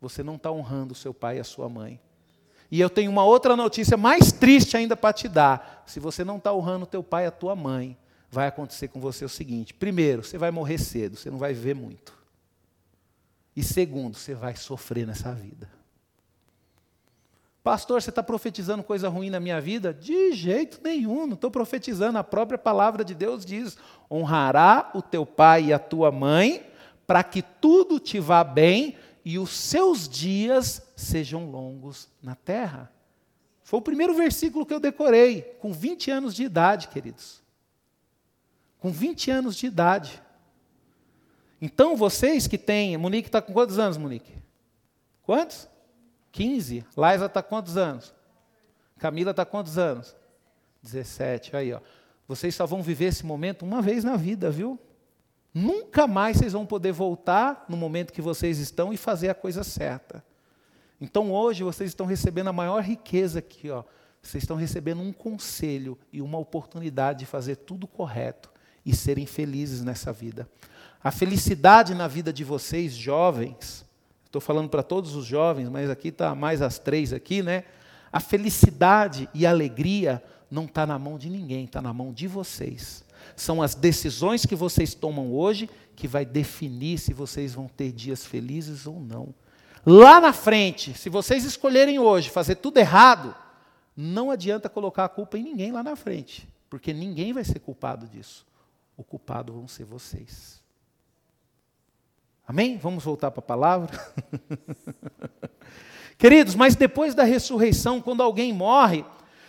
[0.00, 2.00] Você não está honrando o seu pai e a sua mãe.
[2.70, 5.84] E eu tenho uma outra notícia mais triste ainda para te dar.
[5.86, 7.96] Se você não está honrando teu pai e a tua mãe,
[8.30, 11.74] vai acontecer com você o seguinte: primeiro, você vai morrer cedo, você não vai viver
[11.74, 12.14] muito.
[13.54, 15.70] E segundo, você vai sofrer nessa vida.
[17.62, 19.92] Pastor, você está profetizando coisa ruim na minha vida?
[19.92, 22.18] De jeito nenhum, não estou profetizando.
[22.18, 23.76] A própria palavra de Deus diz:
[24.10, 26.64] honrará o teu pai e a tua mãe,
[27.06, 32.90] para que tudo te vá bem e os seus dias sejam longos na terra.
[33.62, 37.42] Foi o primeiro versículo que eu decorei, com 20 anos de idade, queridos.
[38.78, 40.22] Com 20 anos de idade.
[41.60, 42.96] Então, vocês que têm.
[42.96, 44.32] Monique está com quantos anos, Monique?
[45.22, 45.68] Quantos?
[46.32, 46.84] 15.
[46.96, 48.14] Laisa está quantos anos?
[48.98, 50.14] Camila está quantos anos?
[50.82, 51.56] 17.
[51.56, 51.80] Aí, ó.
[52.28, 54.78] Vocês só vão viver esse momento uma vez na vida, viu?
[55.52, 59.64] Nunca mais vocês vão poder voltar no momento que vocês estão e fazer a coisa
[59.64, 60.22] certa.
[61.00, 63.84] Então hoje vocês estão recebendo a maior riqueza aqui, ó.
[64.22, 68.50] Vocês estão recebendo um conselho e uma oportunidade de fazer tudo correto
[68.84, 70.48] e serem felizes nessa vida.
[71.02, 73.84] A felicidade na vida de vocês, jovens,
[74.24, 77.64] estou falando para todos os jovens, mas aqui está mais as três aqui, né?
[78.12, 82.26] A felicidade e a alegria não está na mão de ninguém, está na mão de
[82.26, 83.04] vocês.
[83.36, 88.24] São as decisões que vocês tomam hoje que vai definir se vocês vão ter dias
[88.24, 89.34] felizes ou não.
[89.88, 93.32] Lá na frente, se vocês escolherem hoje fazer tudo errado,
[93.96, 98.08] não adianta colocar a culpa em ninguém lá na frente, porque ninguém vai ser culpado
[98.08, 98.44] disso.
[98.96, 100.60] O culpado vão ser vocês.
[102.48, 102.78] Amém?
[102.78, 104.12] Vamos voltar para a palavra?
[106.18, 109.04] Queridos, mas depois da ressurreição, quando alguém morre,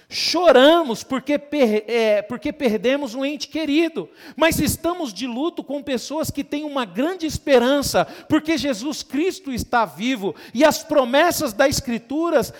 [0.09, 6.31] choramos porque, per, é, porque perdemos um ente querido, mas estamos de luto com pessoas
[6.31, 12.53] que têm uma grande esperança, porque Jesus Cristo está vivo e as promessas da Escrituras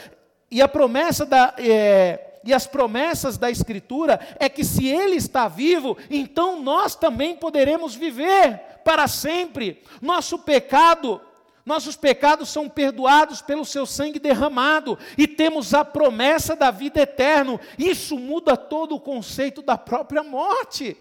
[0.52, 1.54] e a promessa da.
[1.58, 7.36] É, e as promessas da Escritura é que se Ele está vivo, então nós também
[7.36, 9.84] poderemos viver para sempre.
[10.02, 11.20] Nosso pecado
[11.68, 17.60] nossos pecados são perdoados pelo seu sangue derramado e temos a promessa da vida eterna.
[17.78, 20.96] Isso muda todo o conceito da própria morte.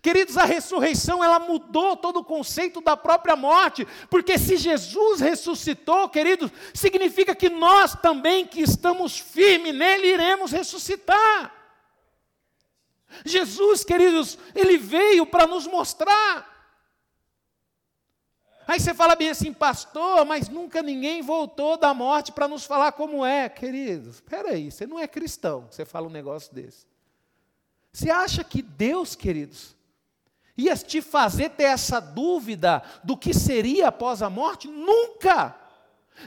[0.00, 6.08] Queridos, a ressurreição ela mudou todo o conceito da própria morte, porque se Jesus ressuscitou,
[6.08, 11.52] queridos, significa que nós também que estamos firmes nele iremos ressuscitar.
[13.24, 16.53] Jesus, queridos, ele veio para nos mostrar
[18.66, 22.92] Aí você fala bem assim, pastor, mas nunca ninguém voltou da morte para nos falar
[22.92, 23.48] como é.
[23.48, 26.86] Queridos, espera aí, você não é cristão, você fala um negócio desse.
[27.92, 29.76] Você acha que Deus, queridos,
[30.56, 34.66] ia te fazer ter essa dúvida do que seria após a morte?
[34.66, 35.54] Nunca!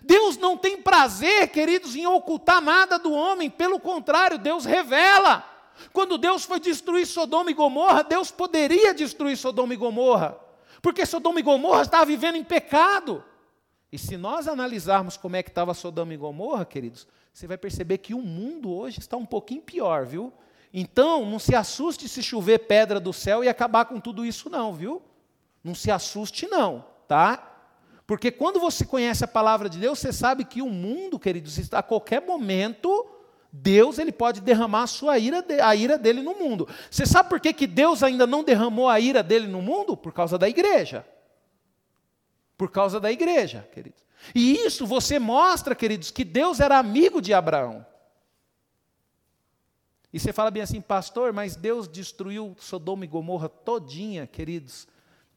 [0.04, 5.44] Deus não tem prazer, queridos, em ocultar nada do homem, pelo contrário, Deus revela.
[5.94, 10.47] Quando Deus foi destruir Sodoma e Gomorra, Deus poderia destruir Sodoma e Gomorra.
[10.88, 13.22] Porque Sodoma e Gomorra estava vivendo em pecado.
[13.92, 17.98] E se nós analisarmos como é que estava Sodoma e Gomorra, queridos, você vai perceber
[17.98, 20.32] que o mundo hoje está um pouquinho pior, viu?
[20.74, 24.74] Então, não se assuste se chover pedra do céu e acabar com tudo isso não,
[24.74, 25.02] viu?
[25.62, 27.68] Não se assuste não, tá?
[28.08, 31.84] Porque quando você conhece a palavra de Deus, você sabe que o mundo, queridos, a
[31.84, 33.06] qualquer momento
[33.52, 36.68] Deus ele pode derramar a sua ira, a ira dele no mundo.
[36.91, 39.95] Você sabe por que, que Deus ainda não derramou a ira dele no mundo?
[39.95, 41.06] Por causa da igreja.
[42.58, 44.04] Por causa da igreja, queridos.
[44.34, 47.86] E isso você mostra, queridos, que Deus era amigo de Abraão.
[50.12, 54.88] E você fala bem assim, pastor, mas Deus destruiu Sodoma e Gomorra todinha, queridos.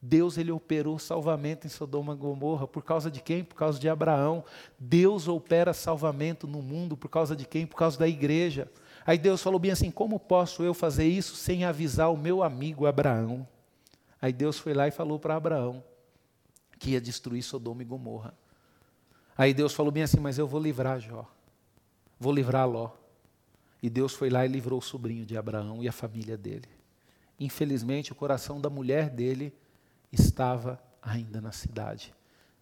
[0.03, 3.45] Deus ele operou salvamento em Sodoma e Gomorra por causa de quem?
[3.45, 4.43] Por causa de Abraão.
[4.79, 7.67] Deus opera salvamento no mundo por causa de quem?
[7.67, 8.71] Por causa da igreja.
[9.05, 12.87] Aí Deus falou bem assim: como posso eu fazer isso sem avisar o meu amigo
[12.87, 13.47] Abraão?
[14.23, 15.85] Aí Deus foi lá e falou para Abraão
[16.79, 18.33] que ia destruir Sodoma e Gomorra.
[19.37, 21.31] Aí Deus falou bem assim: mas eu vou livrar Jó,
[22.19, 22.91] vou livrar Ló.
[23.83, 26.69] E Deus foi lá e livrou o sobrinho de Abraão e a família dele.
[27.39, 29.55] Infelizmente, o coração da mulher dele
[30.13, 32.15] estava ainda na cidade.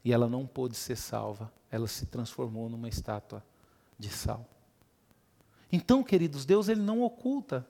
[0.05, 3.45] E ela não pôde ser salva, ela se transformou numa estátua
[3.99, 4.47] de sal.
[5.71, 7.67] Então, queridos, Deus ele não oculta.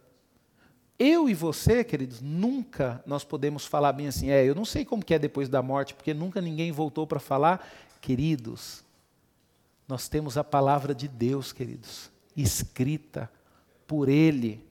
[0.99, 5.05] Eu e você, queridos, nunca nós podemos falar bem assim, é, eu não sei como
[5.05, 7.67] que é depois da morte, porque nunca ninguém voltou para falar.
[8.01, 8.85] Queridos,
[9.87, 13.31] nós temos a palavra de Deus, queridos, escrita
[13.87, 14.68] por Ele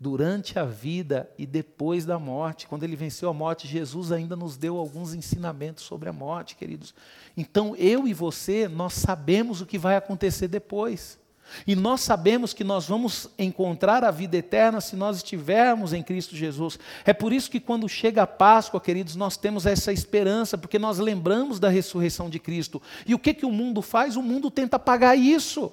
[0.00, 2.66] durante a vida e depois da morte.
[2.66, 6.94] Quando ele venceu a morte, Jesus ainda nos deu alguns ensinamentos sobre a morte, queridos.
[7.36, 11.20] Então, eu e você, nós sabemos o que vai acontecer depois.
[11.66, 16.34] E nós sabemos que nós vamos encontrar a vida eterna se nós estivermos em Cristo
[16.34, 16.78] Jesus.
[17.04, 20.98] É por isso que quando chega a Páscoa, queridos, nós temos essa esperança, porque nós
[20.98, 22.80] lembramos da ressurreição de Cristo.
[23.04, 24.16] E o que, que o mundo faz?
[24.16, 25.70] O mundo tenta apagar isso.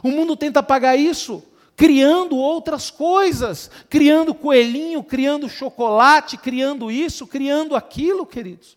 [0.00, 1.42] O mundo tenta apagar isso
[1.78, 8.76] criando outras coisas, criando coelhinho, criando chocolate, criando isso, criando aquilo, queridos.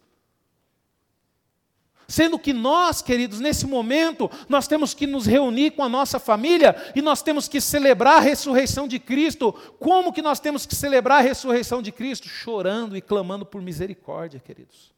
[2.07, 6.75] Sendo que nós, queridos, nesse momento, nós temos que nos reunir com a nossa família
[6.95, 9.51] e nós temos que celebrar a ressurreição de Cristo.
[9.79, 12.29] Como que nós temos que celebrar a ressurreição de Cristo?
[12.29, 14.93] Chorando e clamando por misericórdia, queridos.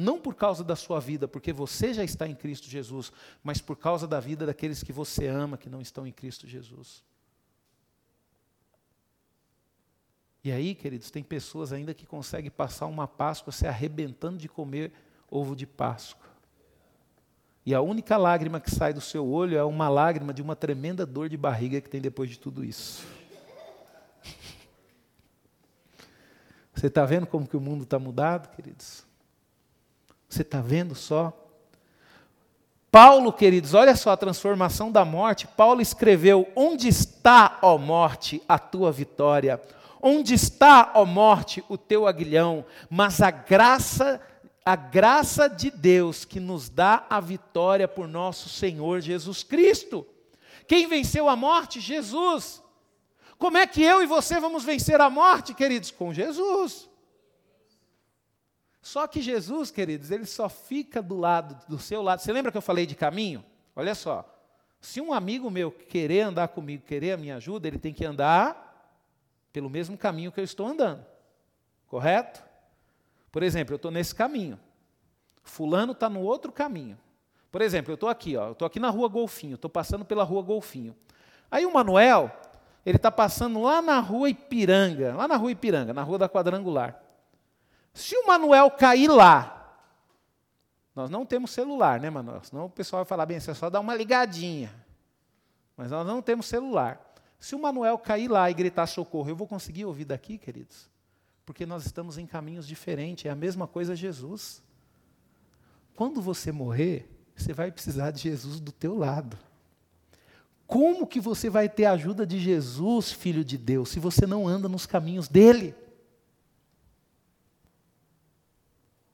[0.00, 3.12] Não por causa da sua vida, porque você já está em Cristo Jesus,
[3.44, 7.04] mas por causa da vida daqueles que você ama, que não estão em Cristo Jesus.
[10.42, 14.90] E aí, queridos, tem pessoas ainda que conseguem passar uma Páscoa se arrebentando de comer
[15.30, 16.30] ovo de Páscoa.
[17.66, 21.04] E a única lágrima que sai do seu olho é uma lágrima de uma tremenda
[21.04, 23.06] dor de barriga que tem depois de tudo isso.
[26.74, 29.09] Você está vendo como que o mundo está mudado, queridos?
[30.30, 31.36] Você está vendo só?
[32.90, 35.46] Paulo, queridos, olha só a transformação da morte.
[35.48, 39.60] Paulo escreveu: Onde está, ó morte, a tua vitória?
[40.00, 42.64] Onde está, ó morte, o teu aguilhão?
[42.88, 44.20] Mas a graça,
[44.64, 50.06] a graça de Deus que nos dá a vitória por nosso Senhor Jesus Cristo.
[50.66, 51.80] Quem venceu a morte?
[51.80, 52.62] Jesus.
[53.36, 55.90] Como é que eu e você vamos vencer a morte, queridos?
[55.90, 56.89] Com Jesus.
[58.90, 62.18] Só que Jesus, queridos, ele só fica do lado, do seu lado.
[62.18, 63.44] Você lembra que eu falei de caminho?
[63.76, 64.28] Olha só.
[64.80, 68.98] Se um amigo meu querer andar comigo, querer a minha ajuda, ele tem que andar
[69.52, 71.06] pelo mesmo caminho que eu estou andando.
[71.86, 72.42] Correto?
[73.30, 74.58] Por exemplo, eu estou nesse caminho.
[75.44, 76.98] Fulano está no outro caminho.
[77.52, 80.24] Por exemplo, eu estou aqui, ó, eu estou aqui na rua Golfinho, estou passando pela
[80.24, 80.96] rua Golfinho.
[81.48, 82.28] Aí o Manuel,
[82.84, 87.00] ele está passando lá na rua Ipiranga, lá na rua Ipiranga, na rua da Quadrangular.
[87.92, 89.60] Se o Manuel cair lá,
[90.94, 92.42] nós não temos celular, né, Manuel?
[92.42, 94.74] Senão o pessoal vai falar, bem, você só dá uma ligadinha.
[95.76, 97.14] Mas nós não temos celular.
[97.38, 100.90] Se o Manuel cair lá e gritar socorro, eu vou conseguir ouvir daqui, queridos?
[101.46, 104.62] Porque nós estamos em caminhos diferentes, é a mesma coisa Jesus.
[105.94, 109.38] Quando você morrer, você vai precisar de Jesus do teu lado.
[110.66, 114.46] Como que você vai ter a ajuda de Jesus, filho de Deus, se você não
[114.46, 115.74] anda nos caminhos dele?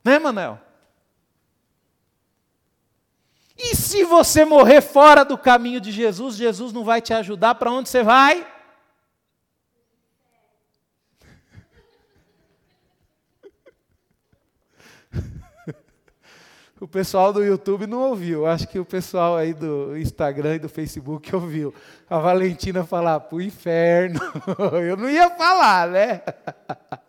[0.07, 0.57] Né, Manel?
[3.59, 7.73] E se você morrer fora do caminho de Jesus, Jesus não vai te ajudar, para
[7.73, 8.47] onde você vai?
[16.79, 20.69] O pessoal do YouTube não ouviu, acho que o pessoal aí do Instagram e do
[20.69, 21.75] Facebook ouviu.
[22.09, 24.21] A Valentina falar para o inferno.
[24.87, 26.23] Eu não ia falar, né?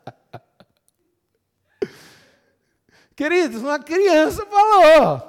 [3.18, 5.24] Queridos, uma criança falou.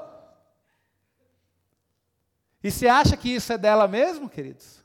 [2.62, 4.84] E você acha que isso é dela mesmo, queridos?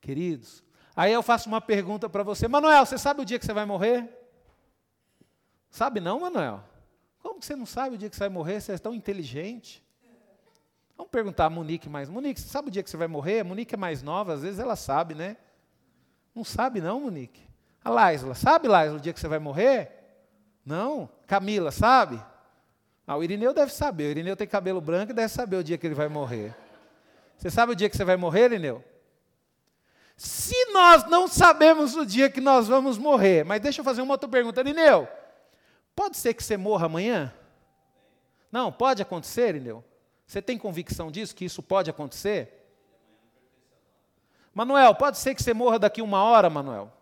[0.00, 0.62] Queridos,
[0.94, 2.46] aí eu faço uma pergunta para você.
[2.46, 4.08] Manuel, você sabe o dia que você vai morrer?
[5.68, 6.62] Sabe não, Manuel?
[7.18, 8.60] Como que você não sabe o dia que você vai morrer?
[8.60, 9.84] Você é tão inteligente.
[10.96, 12.08] Vamos perguntar a Monique mais.
[12.08, 13.40] Monique, você sabe o dia que você vai morrer?
[13.40, 15.36] A Monique é mais nova, às vezes ela sabe, né?
[16.32, 17.42] Não sabe não, Monique?
[17.82, 19.97] A Laisla, sabe, Laisla, o dia que você vai morrer?
[20.68, 21.08] Não?
[21.26, 22.22] Camila, sabe?
[23.06, 24.08] Ah, o Irineu deve saber.
[24.08, 26.54] O Irineu tem cabelo branco e deve saber o dia que ele vai morrer.
[27.38, 28.84] Você sabe o dia que você vai morrer, Irineu?
[30.14, 34.12] Se nós não sabemos o dia que nós vamos morrer, mas deixa eu fazer uma
[34.12, 35.08] outra pergunta, Irineu.
[35.96, 37.32] Pode ser que você morra amanhã?
[38.52, 39.82] Não, pode acontecer, Irineu?
[40.26, 42.70] Você tem convicção disso, que isso pode acontecer?
[44.52, 46.92] Manuel, pode ser que você morra daqui uma hora, Manuel?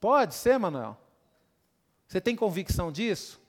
[0.00, 1.03] Pode ser, Manuel?
[2.06, 3.40] Você tem convicção disso?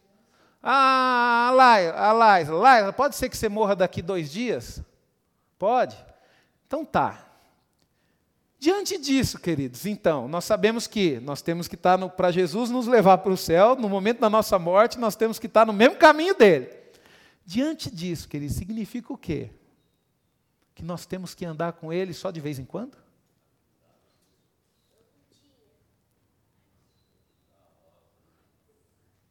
[0.62, 2.12] Ah, Laila,
[2.52, 4.82] Laila, pode ser que você morra daqui dois dias?
[5.60, 5.96] Pode?
[6.66, 7.26] Então tá.
[8.58, 13.20] Diante disso, queridos, então, nós sabemos que nós temos que estar para Jesus nos levar
[13.20, 16.34] para o céu, no momento da nossa morte, nós temos que estar no mesmo caminho
[16.34, 16.70] dele.
[17.46, 19.52] Diante disso, queridos, significa o quê?
[20.74, 22.98] Que nós temos que andar com ele só de vez em quando?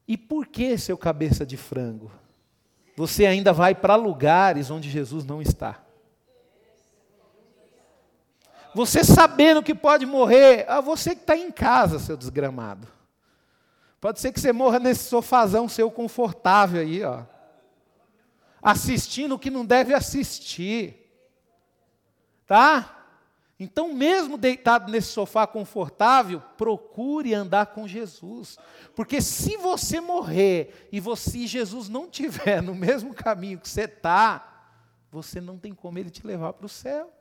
[0.07, 2.11] E por que, seu cabeça de frango?
[2.97, 5.83] Você ainda vai para lugares onde Jesus não está.
[8.75, 12.89] Você sabendo que pode morrer, ah, você que está em casa, seu desgramado.
[14.01, 17.23] Pode ser que você morra nesse sofazão seu confortável aí, ó.
[18.61, 21.09] Assistindo o que não deve assistir.
[22.47, 23.04] Tá?
[23.59, 28.59] Então, mesmo deitado nesse sofá confortável, procure andar com Jesus.
[28.97, 33.83] Porque se você morrer e você e Jesus não tiver no mesmo caminho que você
[33.83, 34.73] está,
[35.11, 37.13] você não tem como ele te levar para o céu.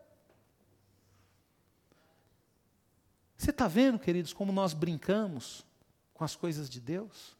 [3.38, 5.66] Você está vendo, queridos, como nós brincamos
[6.14, 7.38] com as coisas de Deus?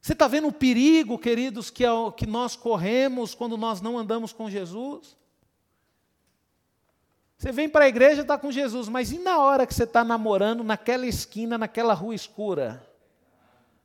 [0.00, 3.98] Você está vendo o perigo, queridos, que, é o, que nós corremos quando nós não
[3.98, 5.16] andamos com Jesus?
[7.38, 9.84] Você vem para a igreja e está com Jesus, mas e na hora que você
[9.84, 12.84] está namorando naquela esquina, naquela rua escura?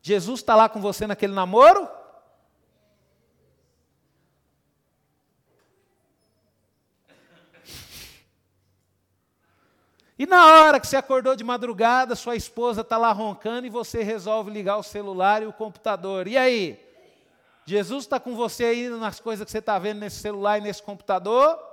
[0.02, 1.88] Jesus está lá com você naquele namoro?
[10.18, 14.02] E na hora que você acordou de madrugada, sua esposa está lá roncando e você
[14.02, 16.28] resolve ligar o celular e o computador.
[16.28, 16.84] E aí?
[17.66, 20.82] Jesus está com você aí nas coisas que você está vendo nesse celular e nesse
[20.82, 21.73] computador?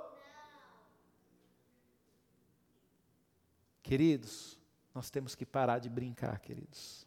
[3.83, 4.57] Queridos,
[4.93, 7.05] nós temos que parar de brincar, queridos.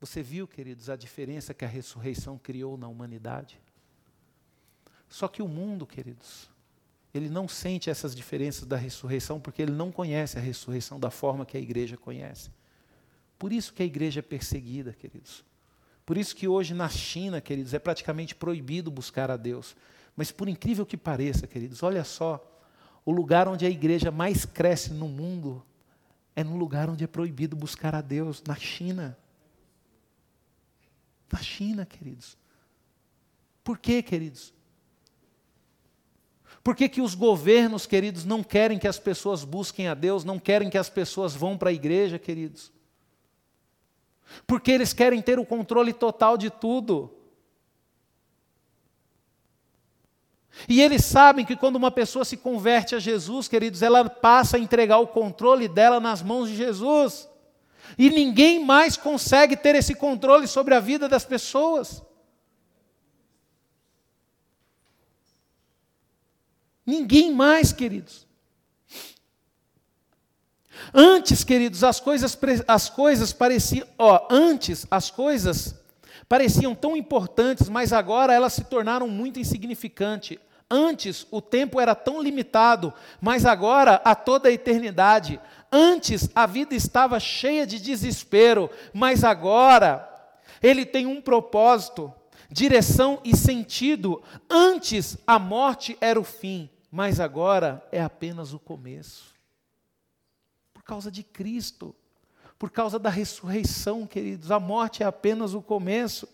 [0.00, 3.60] Você viu, queridos, a diferença que a ressurreição criou na humanidade?
[5.08, 6.50] Só que o mundo, queridos,
[7.14, 11.46] ele não sente essas diferenças da ressurreição porque ele não conhece a ressurreição da forma
[11.46, 12.50] que a igreja conhece.
[13.38, 15.44] Por isso que a igreja é perseguida, queridos.
[16.04, 19.76] Por isso que hoje na China, queridos, é praticamente proibido buscar a Deus.
[20.14, 22.55] Mas por incrível que pareça, queridos, olha só,
[23.06, 25.64] o lugar onde a igreja mais cresce no mundo
[26.34, 29.16] é no lugar onde é proibido buscar a Deus, na China.
[31.32, 32.36] Na China, queridos.
[33.62, 34.52] Por quê, queridos?
[36.64, 40.38] Por que, que os governos, queridos, não querem que as pessoas busquem a Deus, não
[40.38, 42.72] querem que as pessoas vão para a igreja, queridos?
[44.48, 47.15] Porque eles querem ter o controle total de tudo.
[50.68, 54.60] E eles sabem que quando uma pessoa se converte a Jesus, queridos, ela passa a
[54.60, 57.28] entregar o controle dela nas mãos de Jesus.
[57.98, 62.02] E ninguém mais consegue ter esse controle sobre a vida das pessoas.
[66.84, 68.26] Ninguém mais, queridos.
[70.94, 75.74] Antes, queridos, as coisas, as coisas pareciam, ó, antes as coisas
[76.28, 80.38] pareciam tão importantes, mas agora elas se tornaram muito insignificantes.
[80.68, 85.40] Antes o tempo era tão limitado, mas agora a toda a eternidade.
[85.70, 90.08] Antes a vida estava cheia de desespero, mas agora
[90.60, 92.12] ele tem um propósito,
[92.50, 94.22] direção e sentido.
[94.50, 99.34] Antes a morte era o fim, mas agora é apenas o começo.
[100.74, 101.94] Por causa de Cristo,
[102.58, 106.28] por causa da ressurreição, queridos, a morte é apenas o começo.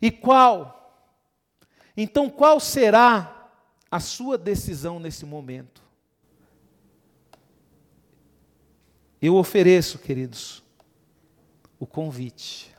[0.00, 1.02] E qual?
[1.96, 3.50] Então, qual será
[3.90, 5.82] a sua decisão nesse momento?
[9.20, 10.62] Eu ofereço, queridos,
[11.78, 12.74] o convite.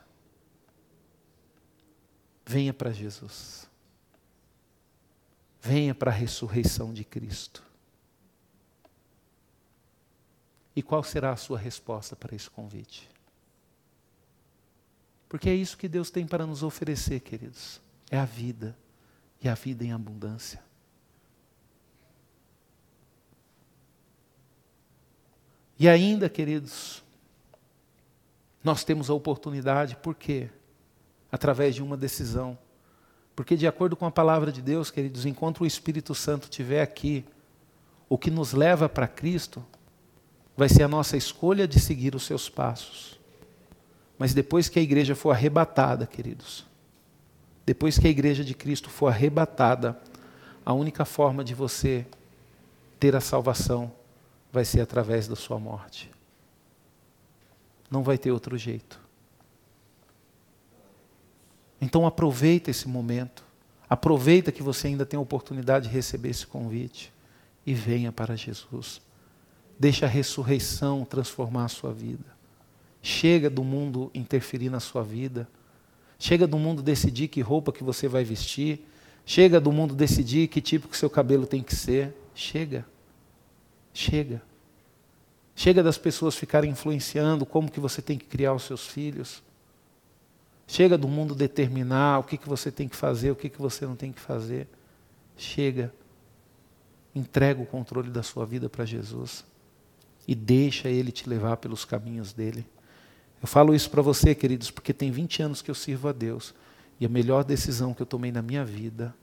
[2.44, 3.68] Venha para Jesus.
[5.60, 7.65] Venha para a ressurreição de Cristo.
[10.76, 13.08] E qual será a sua resposta para esse convite?
[15.26, 17.80] Porque é isso que Deus tem para nos oferecer, queridos.
[18.10, 18.76] É a vida
[19.42, 20.62] e a vida em abundância.
[25.78, 27.02] E ainda, queridos,
[28.62, 30.50] nós temos a oportunidade, por quê?
[31.32, 32.56] Através de uma decisão.
[33.34, 37.24] Porque, de acordo com a palavra de Deus, queridos, enquanto o Espírito Santo estiver aqui,
[38.08, 39.64] o que nos leva para Cristo
[40.56, 43.18] vai ser a nossa escolha de seguir os seus passos.
[44.18, 46.64] Mas depois que a igreja for arrebatada, queridos,
[47.66, 50.00] depois que a igreja de Cristo for arrebatada,
[50.64, 52.06] a única forma de você
[52.98, 53.92] ter a salvação
[54.52, 56.10] vai ser através da sua morte.
[57.90, 58.98] Não vai ter outro jeito.
[61.80, 63.44] Então aproveita esse momento.
[63.88, 67.12] Aproveita que você ainda tem a oportunidade de receber esse convite
[67.64, 69.00] e venha para Jesus.
[69.78, 72.24] Deixa a ressurreição transformar a sua vida.
[73.02, 75.46] Chega do mundo interferir na sua vida.
[76.18, 78.80] Chega do mundo decidir que roupa que você vai vestir.
[79.24, 82.14] Chega do mundo decidir que tipo que seu cabelo tem que ser.
[82.34, 82.86] Chega.
[83.92, 84.42] Chega.
[85.54, 89.42] Chega das pessoas ficarem influenciando como que você tem que criar os seus filhos.
[90.66, 93.86] Chega do mundo determinar o que, que você tem que fazer, o que, que você
[93.86, 94.66] não tem que fazer.
[95.36, 95.92] Chega.
[97.14, 99.44] Entrega o controle da sua vida para Jesus
[100.26, 102.66] e deixa Ele te levar pelos caminhos dele.
[103.40, 106.54] Eu falo isso para você, queridos, porque tem 20 anos que eu sirvo a Deus
[106.98, 109.14] e a melhor decisão que eu tomei na minha vida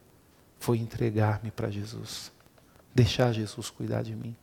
[0.60, 2.32] foi entregar-me para Jesus,
[2.94, 4.36] deixar Jesus cuidar de mim.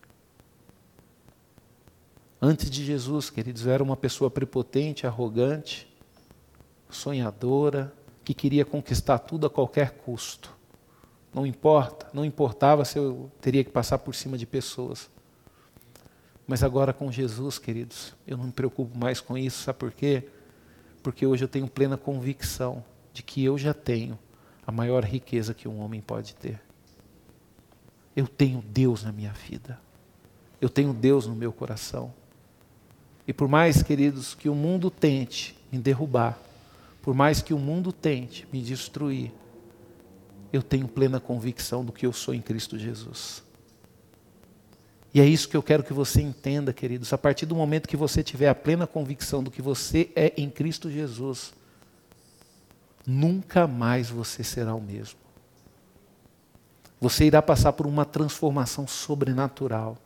[2.42, 5.86] Antes de Jesus, queridos, eu era uma pessoa prepotente, arrogante,
[6.88, 7.92] sonhadora,
[8.24, 10.54] que queria conquistar tudo a qualquer custo.
[11.32, 15.08] Não importa, não importava se eu teria que passar por cima de pessoas.
[16.50, 20.24] Mas agora com Jesus, queridos, eu não me preocupo mais com isso, sabe por quê?
[21.00, 22.82] Porque hoje eu tenho plena convicção
[23.12, 24.18] de que eu já tenho
[24.66, 26.60] a maior riqueza que um homem pode ter.
[28.16, 29.80] Eu tenho Deus na minha vida.
[30.60, 32.12] Eu tenho Deus no meu coração.
[33.28, 36.36] E por mais, queridos, que o mundo tente me derrubar,
[37.00, 39.32] por mais que o mundo tente me destruir,
[40.52, 43.48] eu tenho plena convicção do que eu sou em Cristo Jesus.
[45.12, 47.12] E é isso que eu quero que você entenda, queridos.
[47.12, 50.48] A partir do momento que você tiver a plena convicção do que você é em
[50.48, 51.52] Cristo Jesus,
[53.06, 55.18] nunca mais você será o mesmo.
[57.00, 59.96] Você irá passar por uma transformação sobrenatural.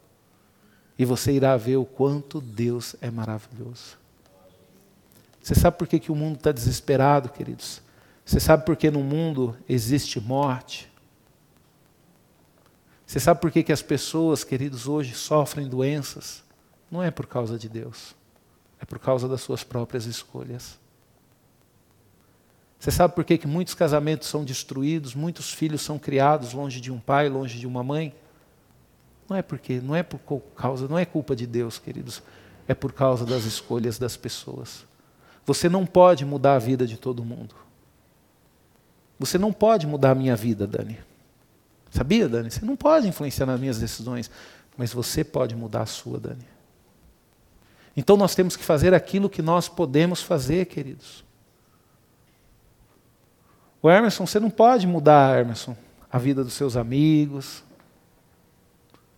[0.99, 3.99] E você irá ver o quanto Deus é maravilhoso.
[5.43, 7.83] Você sabe por que, que o mundo está desesperado, queridos?
[8.25, 10.91] Você sabe por que no mundo existe morte?
[13.07, 16.43] Você sabe por que, que as pessoas, queridos, hoje sofrem doenças?
[16.91, 18.15] Não é por causa de Deus,
[18.81, 20.79] é por causa das suas próprias escolhas.
[22.79, 26.93] Você sabe por que, que muitos casamentos são destruídos, muitos filhos são criados longe de
[26.93, 28.15] um pai, longe de uma mãe?
[29.29, 30.21] Não é porque, não é por
[30.55, 32.23] causa, não é culpa de Deus, queridos,
[32.69, 34.85] é por causa das escolhas das pessoas.
[35.47, 37.55] Você não pode mudar a vida de todo mundo.
[39.19, 40.99] Você não pode mudar a minha vida, Dani.
[41.95, 42.51] Sabia, Dani?
[42.51, 44.29] Você não pode influenciar nas minhas decisões,
[44.77, 46.45] mas você pode mudar a sua, Dani.
[47.97, 51.25] Então nós temos que fazer aquilo que nós podemos fazer, queridos.
[53.81, 55.77] O Emerson, você não pode mudar, Emerson,
[56.11, 57.62] a vida dos seus amigos.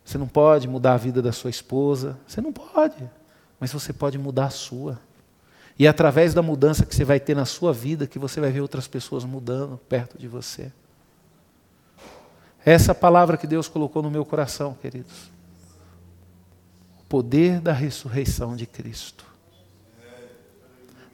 [0.05, 2.19] Você não pode mudar a vida da sua esposa.
[2.27, 3.11] Você não pode.
[3.59, 5.01] Mas você pode mudar a sua.
[5.79, 8.51] E é através da mudança que você vai ter na sua vida que você vai
[8.51, 10.71] ver outras pessoas mudando perto de você.
[12.67, 15.31] Essa palavra que Deus colocou no meu coração, queridos.
[16.99, 19.25] O poder da ressurreição de Cristo.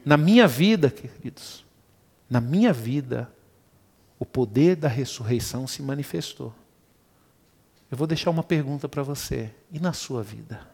[0.03, 1.63] Na minha vida, queridos,
[2.27, 3.31] na minha vida,
[4.17, 6.51] o poder da ressurreição se manifestou.
[7.91, 9.53] Eu vou deixar uma pergunta para você.
[9.71, 10.67] E na sua vida?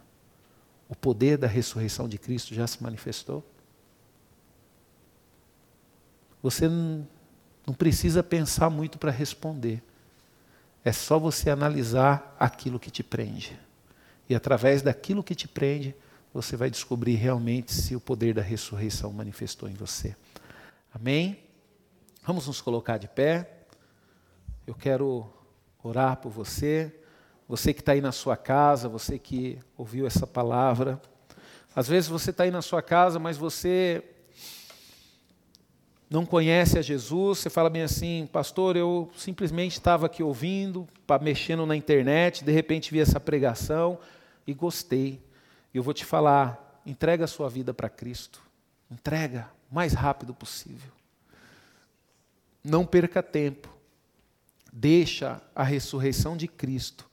[0.87, 3.43] O poder da ressurreição de Cristo já se manifestou?
[6.41, 9.83] Você não precisa pensar muito para responder.
[10.83, 13.59] É só você analisar aquilo que te prende.
[14.29, 15.95] E através daquilo que te prende,
[16.33, 20.15] você vai descobrir realmente se o poder da ressurreição manifestou em você.
[20.93, 21.39] Amém?
[22.23, 23.49] Vamos nos colocar de pé.
[24.65, 25.27] Eu quero
[25.83, 26.95] orar por você.
[27.47, 31.01] Você que está aí na sua casa, você que ouviu essa palavra.
[31.75, 34.03] Às vezes você está aí na sua casa, mas você
[36.09, 40.87] não conhece a Jesus, você fala bem assim, pastor, eu simplesmente estava aqui ouvindo,
[41.21, 43.99] mexendo na internet, de repente vi essa pregação
[44.47, 45.21] e gostei.
[45.71, 48.41] Eu vou te falar, entrega a sua vida para Cristo.
[48.89, 50.91] Entrega o mais rápido possível.
[52.63, 53.69] Não perca tempo.
[54.73, 57.07] Deixa a ressurreição de Cristo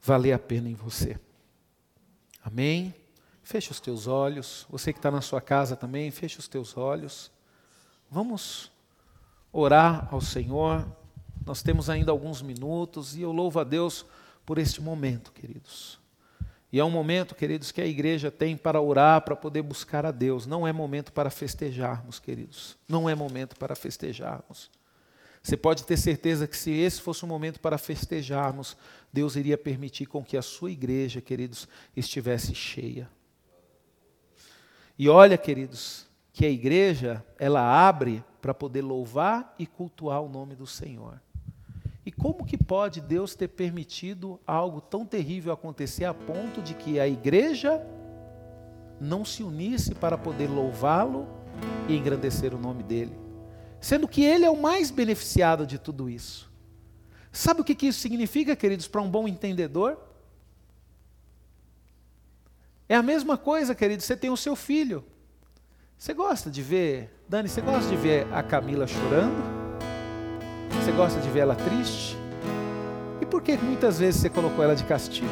[0.00, 1.18] valer a pena em você.
[2.44, 2.94] Amém?
[3.42, 4.66] Feche os teus olhos.
[4.70, 7.34] Você que está na sua casa também, feche os teus olhos.
[8.10, 8.70] Vamos
[9.52, 10.86] orar ao Senhor.
[11.44, 14.06] Nós temos ainda alguns minutos e eu louvo a Deus
[14.44, 15.98] por este momento, queridos.
[16.72, 20.10] E é um momento, queridos, que a igreja tem para orar, para poder buscar a
[20.10, 20.46] Deus.
[20.46, 22.76] Não é momento para festejarmos, queridos.
[22.88, 24.70] Não é momento para festejarmos.
[25.42, 28.76] Você pode ter certeza que se esse fosse um momento para festejarmos,
[29.12, 33.08] Deus iria permitir com que a sua igreja, queridos, estivesse cheia.
[34.98, 36.05] E olha, queridos,
[36.36, 41.18] que a igreja, ela abre para poder louvar e cultuar o nome do Senhor.
[42.04, 47.00] E como que pode Deus ter permitido algo tão terrível acontecer a ponto de que
[47.00, 47.82] a igreja
[49.00, 51.26] não se unisse para poder louvá-lo
[51.88, 53.18] e engrandecer o nome dele?
[53.80, 56.52] Sendo que ele é o mais beneficiado de tudo isso.
[57.32, 59.98] Sabe o que isso significa, queridos, para um bom entendedor?
[62.86, 65.02] É a mesma coisa, queridos, você tem o seu filho.
[65.98, 69.42] Você gosta de ver, Dani, você gosta de ver a Camila chorando?
[70.72, 72.16] Você gosta de ver ela triste?
[73.20, 75.26] E por que muitas vezes você colocou ela de castigo?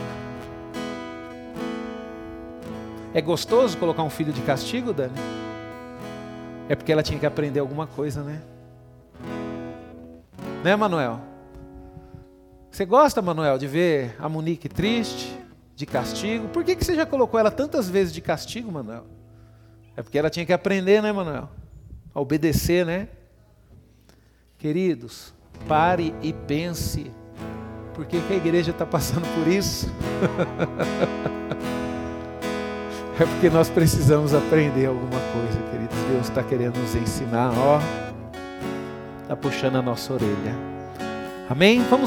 [3.13, 5.13] É gostoso colocar um filho de castigo, Dani?
[6.67, 8.41] É porque ela tinha que aprender alguma coisa, né?
[10.65, 11.21] Né, Manuel?
[12.71, 15.39] Você gosta, Manuel, de ver a Monique triste,
[15.77, 16.49] de castigo?
[16.49, 19.14] Por que, que você já colocou ela tantas vezes de castigo, Manuel?
[19.97, 21.49] É porque ela tinha que aprender, né, Manuel?
[22.15, 23.09] A obedecer, né?
[24.59, 25.35] Queridos,
[25.69, 27.11] Pare e pense.
[27.95, 29.89] Por que, que a igreja está passando por isso?
[33.19, 35.97] é porque nós precisamos aprender alguma coisa, queridos.
[36.11, 37.81] Deus está querendo nos ensinar, ó.
[39.23, 40.55] Está puxando a nossa orelha.
[41.49, 41.83] Amém?
[41.89, 42.01] Vamos orar.